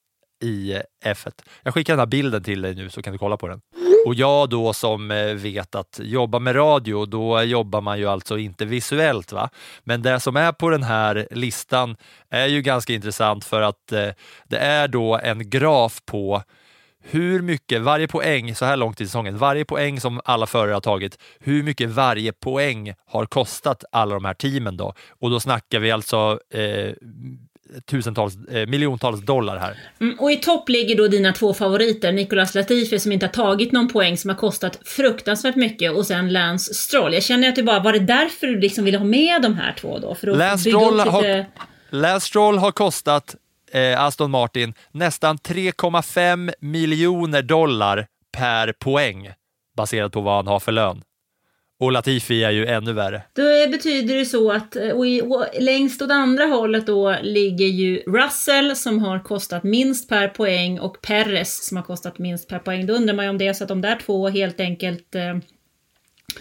[0.42, 1.32] i eh, F1.
[1.62, 3.60] Jag skickar den här bilden till dig nu så kan du kolla på den.
[4.06, 8.38] Och jag då som eh, vet att jobba med radio, då jobbar man ju alltså
[8.38, 9.32] inte visuellt.
[9.32, 9.50] va?
[9.84, 11.96] Men det som är på den här listan
[12.30, 14.08] är ju ganska intressant för att eh,
[14.44, 16.42] det är då en graf på
[17.10, 20.80] hur mycket varje poäng så här långt i säsongen, varje poäng som alla förare har
[20.80, 24.94] tagit, hur mycket varje poäng har kostat alla de här teamen då.
[25.20, 26.92] Och då snackar vi alltså eh,
[27.86, 29.78] tusentals, eh, miljontals dollar här.
[30.00, 33.72] Mm, och i topp ligger då dina två favoriter, Nicolas Latifi som inte har tagit
[33.72, 37.14] någon poäng, som har kostat fruktansvärt mycket, och sen Lance Stroll.
[37.14, 39.74] Jag känner att det bara, var det därför du liksom ville ha med de här
[39.80, 40.14] två då?
[40.14, 41.46] För att Lance Stroll, har, lite...
[41.90, 43.36] Lance Stroll har kostat
[43.76, 49.30] eh, Aston Martin nästan 3,5 miljoner dollar per poäng
[49.76, 51.02] baserat på vad han har för lön.
[51.80, 53.22] Och Latifi är ju ännu värre.
[53.32, 57.66] Då betyder det så att, eh, och, i, och längst åt andra hållet då ligger
[57.66, 62.58] ju Russell som har kostat minst per poäng och Perez som har kostat minst per
[62.58, 62.86] poäng.
[62.86, 65.36] Då undrar man ju om det är så att de där två helt enkelt eh,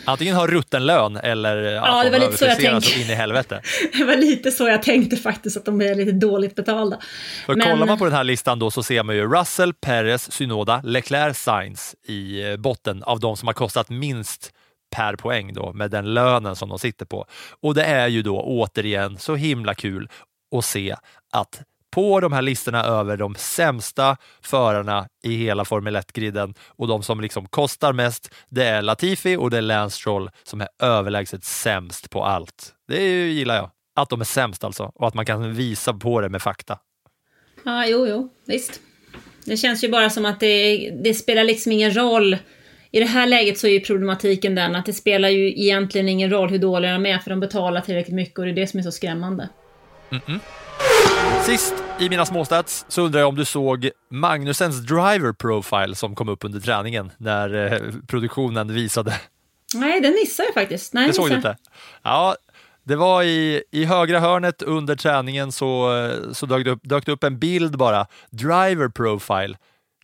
[0.05, 2.81] Antingen har rutten lön eller Ja, att det de var lite så jag överpresterar så
[2.89, 3.01] tänkte.
[3.01, 3.61] in i helvete.
[3.97, 6.99] Det var lite så jag tänkte faktiskt, att de är lite dåligt betalda.
[7.45, 10.31] För Men- kollar man på den här listan då så ser man ju Russell, Perez,
[10.31, 14.51] Synoda, Leclerc, Sainz i eh, botten av de som har kostat minst
[14.95, 17.25] per poäng då med den lönen som de sitter på.
[17.61, 20.09] Och det är ju då återigen så himla kul
[20.57, 20.95] att se
[21.33, 21.61] att
[21.95, 27.21] på de här listorna över de sämsta förarna i hela Formel 1-griden och de som
[27.21, 32.09] liksom kostar mest, det är Latifi och det är Lance Stroll som är överlägset sämst
[32.09, 32.73] på allt.
[32.87, 33.71] Det gillar jag.
[33.95, 36.79] Att de är sämst alltså och att man kan visa på det med fakta.
[37.63, 38.81] Ja, jo, jo, visst.
[39.45, 42.37] Det känns ju bara som att det, det spelar liksom ingen roll.
[42.91, 46.29] I det här läget så är ju problematiken den att det spelar ju egentligen ingen
[46.29, 48.79] roll hur dåliga de är, för de betalar tillräckligt mycket och det är det som
[48.79, 49.49] är så skrämmande.
[51.45, 56.29] Sist i mina småstats så undrar jag om du såg Magnusens driver profile som kom
[56.29, 59.13] upp under träningen när eh, produktionen visade.
[59.73, 60.93] Nej, den missade jag faktiskt.
[60.93, 61.57] Nej, Det såg du inte?
[62.03, 62.35] Ja,
[62.83, 67.05] det var i, i högra hörnet under träningen så, eh, så dök, det upp, dök
[67.05, 68.07] det upp en bild bara.
[68.29, 69.57] Driver profile,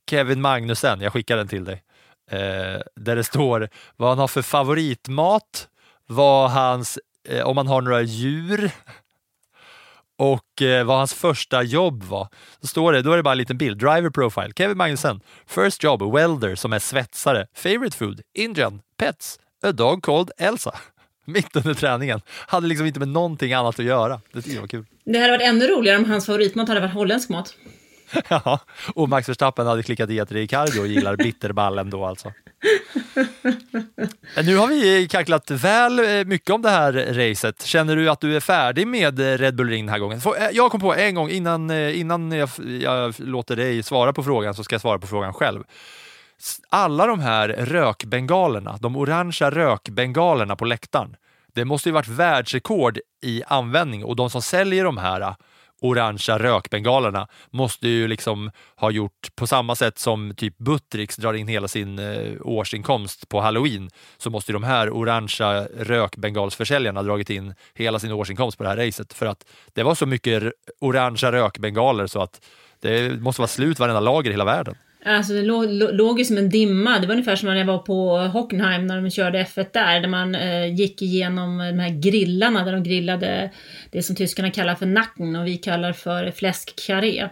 [0.10, 1.84] Kevin Magnusen, jag skickar den till dig.
[2.32, 5.68] Eh, där det står vad han har för favoritmat,
[6.08, 7.00] vad hans,
[7.30, 8.72] eh, om han har några djur
[10.22, 12.28] och eh, vad hans första jobb var.
[12.62, 13.78] Så står det, då är det bara en liten bild.
[13.80, 15.22] Driver profile, Kevin Magnussen.
[15.48, 17.48] First job, welder som är svetsare.
[17.54, 20.76] Favorite food, Indian, pets, a dog called Elsa.
[21.26, 22.22] Mitt under träningen.
[22.28, 24.22] Hade liksom inte med någonting annat att göra.
[24.34, 24.86] Det tycker jag var kul.
[25.06, 27.56] Det hade varit ännu roligare om hans favoritmat hade varit holländsk mat.
[28.28, 28.60] Ja,
[28.96, 32.34] och Max Verstappen hade klickat i att Ricardo gillar bitterballen då alltså.
[34.44, 37.62] Nu har vi kacklat väl eh, mycket om det här racet.
[37.62, 40.22] Känner du att du är färdig med Red Bull Ring den här gången?
[40.38, 42.50] Eh, jag kom på en gång innan, eh, innan jag,
[42.82, 45.64] jag låter dig svara på frågan så ska jag svara på frågan själv.
[46.70, 51.16] Alla de här rökbengalerna, de orangea rökbengalerna på läktaren,
[51.54, 55.36] det måste ju varit världsrekord i användning och de som säljer de här
[55.82, 61.48] orangea rökbengalerna måste ju liksom ha gjort på samma sätt som typ Buttricks drar in
[61.48, 67.30] hela sin eh, årsinkomst på halloween så måste ju de här orangea rökbengalsförsäljarna ha dragit
[67.30, 70.54] in hela sin årsinkomst på det här racet för att det var så mycket r-
[70.80, 72.42] orangea rökbengaler så att
[72.80, 74.76] det måste vara slut varenda lager i hela världen.
[75.06, 77.00] Alltså det låg, lå- låg ju som en dimma.
[77.00, 80.08] Det var ungefär som när jag var på Hockenheim när de körde F1 där, där
[80.08, 83.52] man eh, gick igenom de här grillarna där de grillade
[83.92, 87.30] det som tyskarna kallar för nacken och vi kallar för fläskkarré.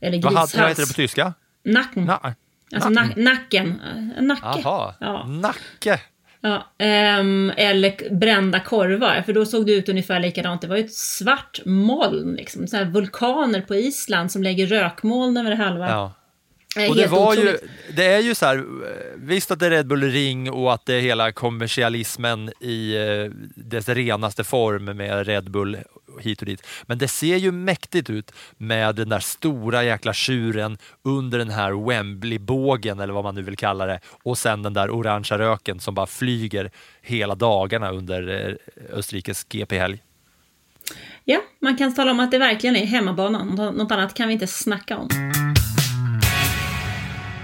[0.00, 0.56] Eller grishals.
[0.56, 1.32] vad heter det på tyska?
[1.64, 2.10] Nacken.
[2.10, 2.34] Na-
[2.74, 3.12] Alltså nacken.
[3.18, 3.80] na- nacken.
[3.96, 4.60] Eh, En nacke.
[4.64, 5.26] Jaha, Ja.
[5.26, 6.00] nacke.
[6.40, 10.60] Ja, ehm, eller brända korvar, för då såg det ut ungefär likadant.
[10.60, 12.66] Det var ju ett svart moln, liksom.
[12.66, 15.88] Så vulkaner på Island som lägger rökmoln över halva.
[15.90, 16.12] Ja.
[16.90, 17.58] Och det, var ju,
[17.96, 18.64] det är ju så här,
[19.16, 23.30] visst att det är Red Bull Ring och att det är hela kommersialismen i eh,
[23.54, 25.78] dess renaste form med Red Bull
[26.20, 26.66] hit och dit.
[26.86, 31.86] Men det ser ju mäktigt ut med den där stora jäkla tjuren under den här
[31.88, 35.94] Wembley-bågen eller vad man nu vill kalla det och sen den där orangea röken som
[35.94, 36.70] bara flyger
[37.02, 38.54] hela dagarna under eh,
[38.98, 39.98] Österrikes GP-helg.
[41.24, 43.48] Ja, man kan tala om att det verkligen är hemmabanan.
[43.56, 45.08] Nå- Något annat kan vi inte snacka om.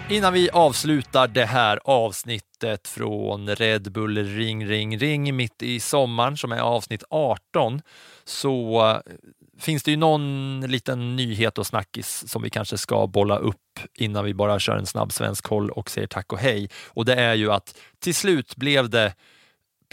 [0.09, 6.36] Innan vi avslutar det här avsnittet från Red Bull Ring Ring Ring mitt i sommaren
[6.36, 7.82] som är avsnitt 18
[8.24, 9.12] så eh,
[9.59, 14.24] finns det ju någon liten nyhet och snackis som vi kanske ska bolla upp innan
[14.24, 16.68] vi bara kör en snabb svensk koll och säger tack och hej.
[16.86, 19.14] Och det är ju att till slut blev det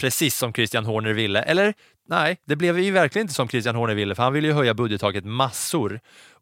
[0.00, 1.42] precis som Christian Horner ville.
[1.42, 1.74] Eller
[2.08, 4.74] nej, det blev ju verkligen inte som Christian Horner ville för han ville ju höja
[4.74, 6.00] budgettaket massor.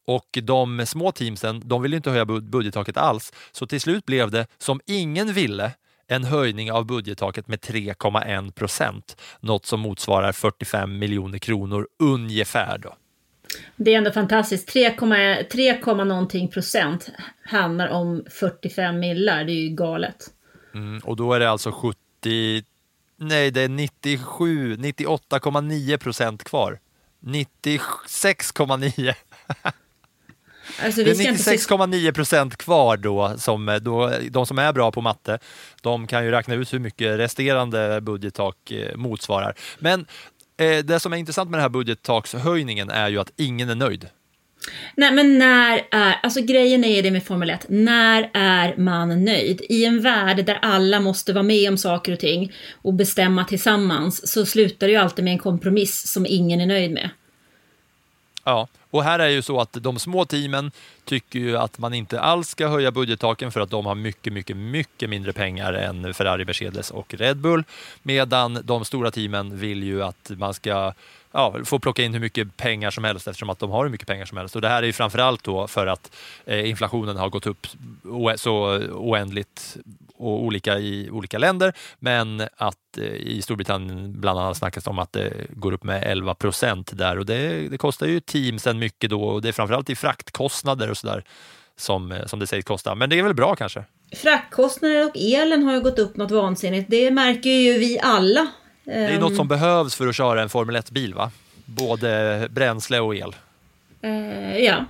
[0.08, 3.32] Och de små teamsen, de ville inte höja bud- budgettaket alls.
[3.52, 5.72] Så till slut blev det som ingen ville,
[6.06, 12.78] en höjning av budgettaket med 3,1 procent, något som motsvarar 45 miljoner kronor ungefär.
[12.78, 12.94] Då.
[13.76, 14.68] Det är ändå fantastiskt.
[14.68, 14.90] 3,
[15.52, 17.08] 3, någonting procent
[17.44, 19.44] handlar om 45 millar.
[19.44, 20.26] Det är ju galet.
[20.74, 21.98] Mm, och då är det alltså 70,
[23.16, 26.78] nej det är 97, 98,9 procent kvar.
[27.20, 29.14] 96,9.
[30.82, 35.38] Alltså, det är 96,9 procent kvar då, som då, de som är bra på matte,
[35.82, 39.54] de kan ju räkna ut hur mycket resterande budgettak eh, motsvarar.
[39.78, 40.06] Men
[40.60, 44.08] eh, det som är intressant med den här budgettakshöjningen är ju att ingen är nöjd.
[44.94, 49.60] Nej, men när är, alltså grejen är det med Formel 1, när är man nöjd?
[49.68, 52.52] I en värld där alla måste vara med om saker och ting
[52.82, 56.90] och bestämma tillsammans så slutar det ju alltid med en kompromiss som ingen är nöjd
[56.90, 57.10] med.
[58.44, 60.70] Ja, och här är ju så att de små teamen
[61.04, 64.56] tycker ju att man inte alls ska höja budgettaken för att de har mycket, mycket,
[64.56, 67.64] mycket mindre pengar än Ferrari, Mercedes och Red Bull.
[68.02, 70.92] Medan de stora teamen vill ju att man ska
[71.32, 74.08] ja, få plocka in hur mycket pengar som helst eftersom att de har hur mycket
[74.08, 74.56] pengar som helst.
[74.56, 76.16] Och det här är ju framförallt då för att
[76.46, 77.66] eh, inflationen har gått upp
[78.36, 79.76] så oändligt
[80.18, 81.72] och olika i olika länder.
[81.98, 86.34] Men att eh, i Storbritannien bland annat snackas om att det går upp med 11
[86.34, 89.96] procent där och det, det kostar ju teamsen mycket då och det är framförallt i
[89.96, 91.24] fraktkostnader och sådär
[91.76, 92.94] som, eh, som det sägs kosta.
[92.94, 93.84] Men det är väl bra kanske?
[94.16, 96.90] Fraktkostnader och elen har ju gått upp något vansinnigt.
[96.90, 98.46] Det märker ju vi alla.
[98.84, 99.48] Det är något som ehm.
[99.48, 101.30] behövs för att köra en Formel 1-bil va?
[101.64, 103.36] Både bränsle och el.
[104.04, 104.84] Uh, ja,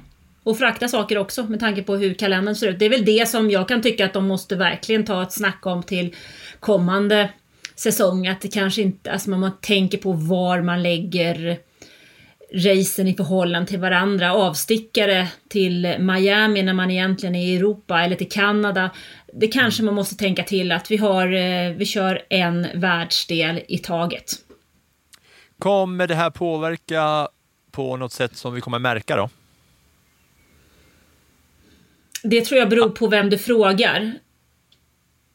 [0.48, 2.78] och frakta saker också med tanke på hur kalendern ser ut.
[2.78, 5.66] Det är väl det som jag kan tycka att de måste verkligen ta ett snack
[5.66, 6.14] om till
[6.60, 7.30] kommande
[7.74, 8.26] säsong.
[8.26, 11.58] Att det kanske inte, alltså man tänker på var man lägger
[12.54, 14.32] racen i förhållande till varandra.
[14.32, 18.90] Avstickare till Miami när man egentligen är i Europa eller till Kanada.
[19.32, 23.78] Det kanske man måste tänka till att vi, har, eh, vi kör en världsdel i
[23.78, 24.32] taget.
[25.58, 27.28] Kommer det här påverka
[27.70, 29.28] på något sätt som vi kommer märka då?
[32.22, 34.12] Det tror jag beror på vem du frågar.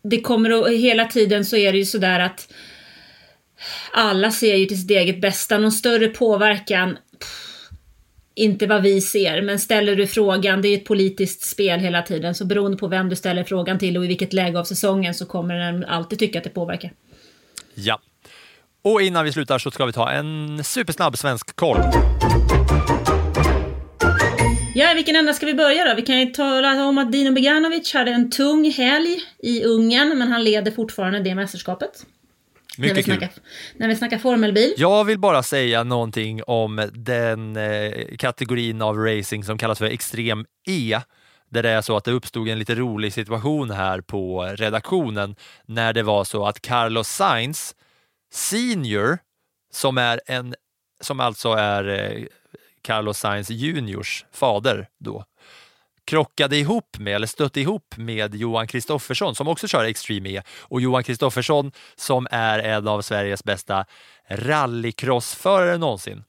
[0.04, 2.54] Det kommer att, hela tiden så är det ju sådär att
[3.92, 5.58] alla ser ju till sitt eget bästa.
[5.58, 7.70] Någon större påverkan, pff,
[8.36, 9.42] inte vad vi ser.
[9.42, 12.36] Men ställer du frågan, det är ett politiskt spel hela tiden.
[12.36, 15.26] Så beroende på vem du ställer frågan till och i vilket läge av säsongen så
[15.26, 16.92] kommer den alltid tycka att det påverkar.
[17.76, 18.00] Ja.
[18.82, 21.80] Och innan vi slutar så ska vi ta en supersnabb svensk koll.
[24.76, 25.96] Ja, i vilken ända ska vi börja då?
[25.96, 30.28] Vi kan ju tala om att Dino Beganovic hade en tung helg i Ungern, men
[30.28, 32.06] han leder fortfarande det mästerskapet.
[32.78, 33.30] Mycket när vi, snackar,
[33.78, 34.74] när vi snackar formelbil.
[34.78, 40.46] Jag vill bara säga någonting om den eh, kategorin av racing som kallas för extrem
[40.68, 41.00] E
[41.50, 45.94] där det är så att det uppstod en lite rolig situation här på redaktionen när
[45.94, 47.76] det var så att Carlos Sainz
[48.34, 49.18] senior,
[49.74, 50.56] som är en
[51.02, 52.26] som alltså är eh,
[52.84, 55.26] Carlos Sainz juniors fader då,
[56.06, 60.42] krockade ihop med, eller stötte ihop med Johan Kristoffersson som också kör Extreme E.
[60.62, 63.86] Och Johan Kristoffersson som är en av Sveriges bästa
[64.30, 66.24] rallycrossförare någonsin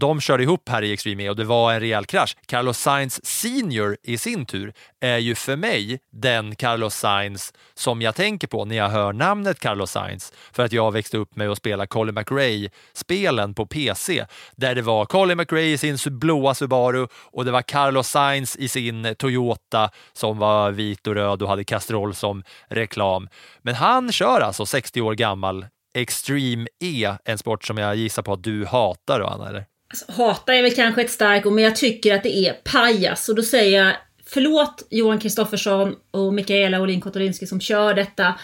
[0.00, 2.36] de körde ihop här i Extreme E och det var en rejäl krasch.
[2.46, 8.14] Carlos Sainz senior i sin tur är ju för mig den Carlos Sainz som jag
[8.14, 10.32] tänker på när jag hör namnet Carlos Sainz.
[10.52, 14.26] För att jag växte upp med att spela Colin McRae-spelen på PC
[14.56, 18.68] där det var Colin McRae i sin blåa Subaru och det var Carlos Sainz i
[18.68, 23.28] sin Toyota som var vit och röd och hade kastrull som reklam.
[23.62, 28.32] Men han kör alltså 60 år gammal Extreme E, en sport som jag gissar på
[28.32, 29.69] att du hatar då, Anna, eller?
[29.90, 33.28] Alltså, hata är väl kanske ett starkt ord, men jag tycker att det är pajas.
[33.28, 38.34] Och då säger jag förlåt Johan Kristoffersson och Mikaela Olin Kotorinski som kör detta.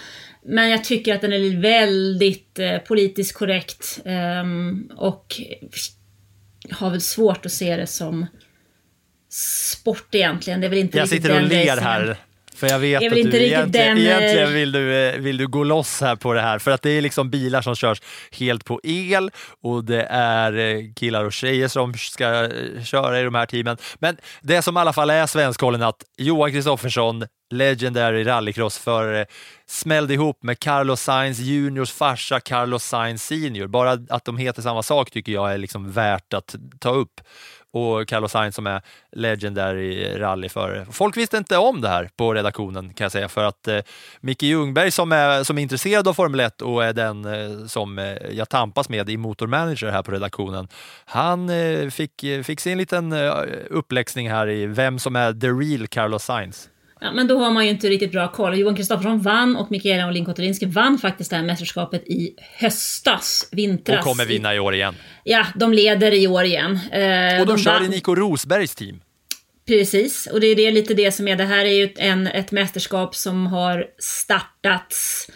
[0.44, 4.44] Men jag tycker att den är väldigt eh, politiskt korrekt eh,
[4.96, 5.40] och
[6.70, 8.26] har väl svårt att se det som
[9.30, 10.60] sport egentligen.
[10.60, 12.16] Det är väl inte jag sitter och ler här
[12.56, 13.98] för jag vet att du egentligen, den...
[13.98, 16.58] egentligen vill, du, eh, vill du gå loss här på det här.
[16.58, 18.02] För att det är liksom bilar som körs
[18.32, 19.30] helt på el
[19.62, 23.76] och det är eh, killar och tjejer som ska eh, köra i de här teamen.
[23.98, 29.26] Men det som i alla fall är svenskkollen att Johan Kristoffersson, legendary rallycrossförare,
[29.68, 33.66] smällde ihop med Carlos Sainz juniors farsa Carlos Sainz senior.
[33.66, 37.20] Bara att de heter samma sak tycker jag är liksom värt att ta upp
[37.76, 40.86] och Carlos Sainz som är legendary rallyförare.
[40.90, 43.78] Folk visste inte om det här på redaktionen kan jag säga för att eh,
[44.20, 47.98] Micke Ljungberg som är, som är intresserad av Formel 1 och är den eh, som
[47.98, 50.68] eh, jag tampas med i Motormanager här på redaktionen.
[51.04, 53.32] Han eh, fick, eh, fick sin liten eh,
[53.70, 56.68] uppläxning här i vem som är the real Carlos Sainz.
[57.06, 58.58] Ja, men då har man ju inte riktigt bra koll.
[58.58, 63.98] Johan Kristoffersson vann och Mikaela Olin Kotelinski vann faktiskt det här mästerskapet i höstas, vintras.
[63.98, 64.94] Och kommer vinna i år igen.
[65.24, 66.78] Ja, de leder i år igen.
[66.92, 69.00] Eh, Och de kör vann- i Nico Rosbergs team.
[69.66, 72.26] Precis, och det är det, lite det som är, det här är ju ett- en,
[72.26, 75.28] ett mästerskap som har startats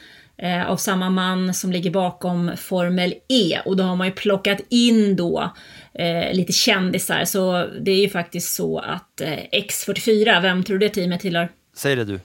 [0.43, 3.59] eh, av samma man som ligger bakom Formel E.
[3.65, 5.53] Och då har man ju plockat in då
[5.95, 10.89] eh, lite kändisar, så det är ju faktiskt så att eh, X44, vem tror du
[10.89, 11.49] det teamet tillhör?
[11.81, 12.21] Säg det du.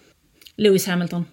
[0.55, 1.25] Lewis Hamilton.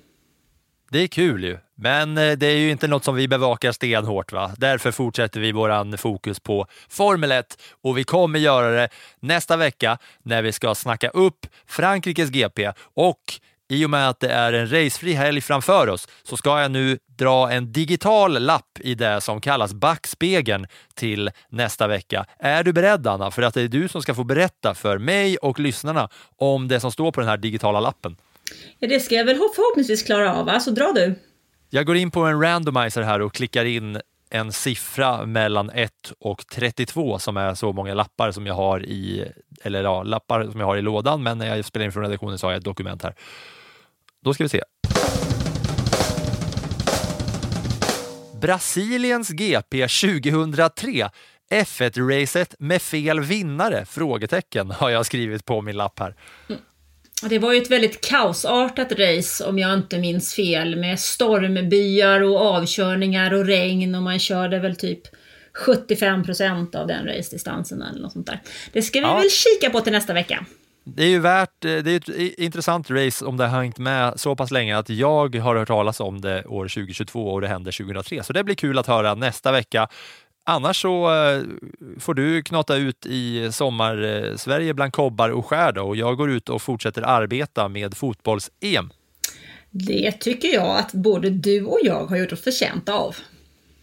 [0.91, 4.33] Det är kul ju, men eh, det är ju inte något som vi bevakar stenhårt.
[4.33, 4.55] Va?
[4.59, 8.89] Därför fortsätter vi våran fokus på Formel 1 och vi kommer göra det
[9.21, 13.21] nästa vecka när vi ska snacka upp Frankrikes GP och
[13.69, 16.99] i och med att det är en racefri helg framför oss så ska jag nu
[17.19, 22.27] dra en digital lapp i det som kallas backspegeln till nästa vecka.
[22.39, 23.31] Är du beredd Anna?
[23.31, 26.81] För att det är du som ska få berätta för mig och lyssnarna om det
[26.81, 28.17] som står på den här digitala lappen.
[28.79, 30.59] Ja, det ska jag väl förhoppningsvis klara av?
[30.59, 31.15] Så dra du.
[31.71, 34.01] Jag går in på en randomizer här och klickar in
[34.35, 39.33] en siffra mellan 1 och 32 som är så många lappar som jag har i,
[39.63, 42.39] eller ja, lappar som jag har i lådan, men när jag spelar in från redaktionen
[42.39, 43.15] så har jag ett dokument här.
[44.21, 44.63] Då ska vi se.
[48.41, 51.11] Brasiliens GP 2003.
[51.51, 53.85] F1-racet med fel vinnare?
[53.87, 56.15] Frågetecken har jag skrivit på min lapp här.
[56.49, 56.61] Mm.
[57.29, 62.41] Det var ju ett väldigt kaosartat race om jag inte minns fel med stormbyar och
[62.41, 65.01] avkörningar och regn och man körde väl typ
[65.67, 68.41] 75% av den race-distansen eller något sånt där.
[68.73, 69.15] Det ska vi Ja.
[69.15, 70.45] väl kika på till nästa vecka.
[70.85, 74.21] Det är ju värt, eh, det är ett intressant race om det har hängt med
[74.21, 77.73] så pass länge att jag har hört talas om det år 2022 och det händer
[77.73, 78.23] 2003.
[78.23, 79.89] Så det blir kul att höra nästa vecka.
[80.45, 81.43] Annars så eh,
[81.99, 86.49] får du knata ut i sommar-Sverige bland kobbar och skär då, och jag går ut
[86.49, 88.91] och fortsätter arbeta med fotbolls-EM.
[89.71, 93.17] Det tycker jag att både du och jag har gjort oss förtjänta av.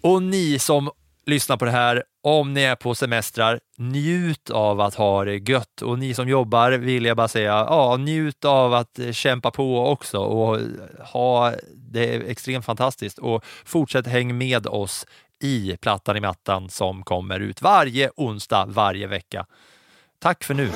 [0.01, 0.89] Och ni som
[1.25, 5.81] lyssnar på det här, om ni är på semestrar, njut av att ha det gött.
[5.81, 10.17] Och ni som jobbar vill jag bara säga, ja, njut av att kämpa på också
[10.17, 10.59] och
[10.99, 13.17] ha det extremt fantastiskt.
[13.17, 15.05] Och fortsätt häng med oss
[15.39, 19.45] i Plattan i mattan som kommer ut varje onsdag, varje vecka.
[20.19, 20.71] Tack för nu!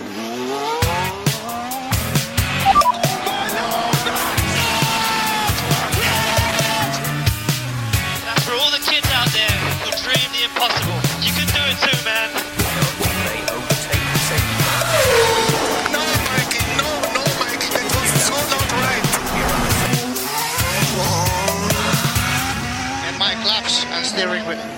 [24.16, 24.73] And my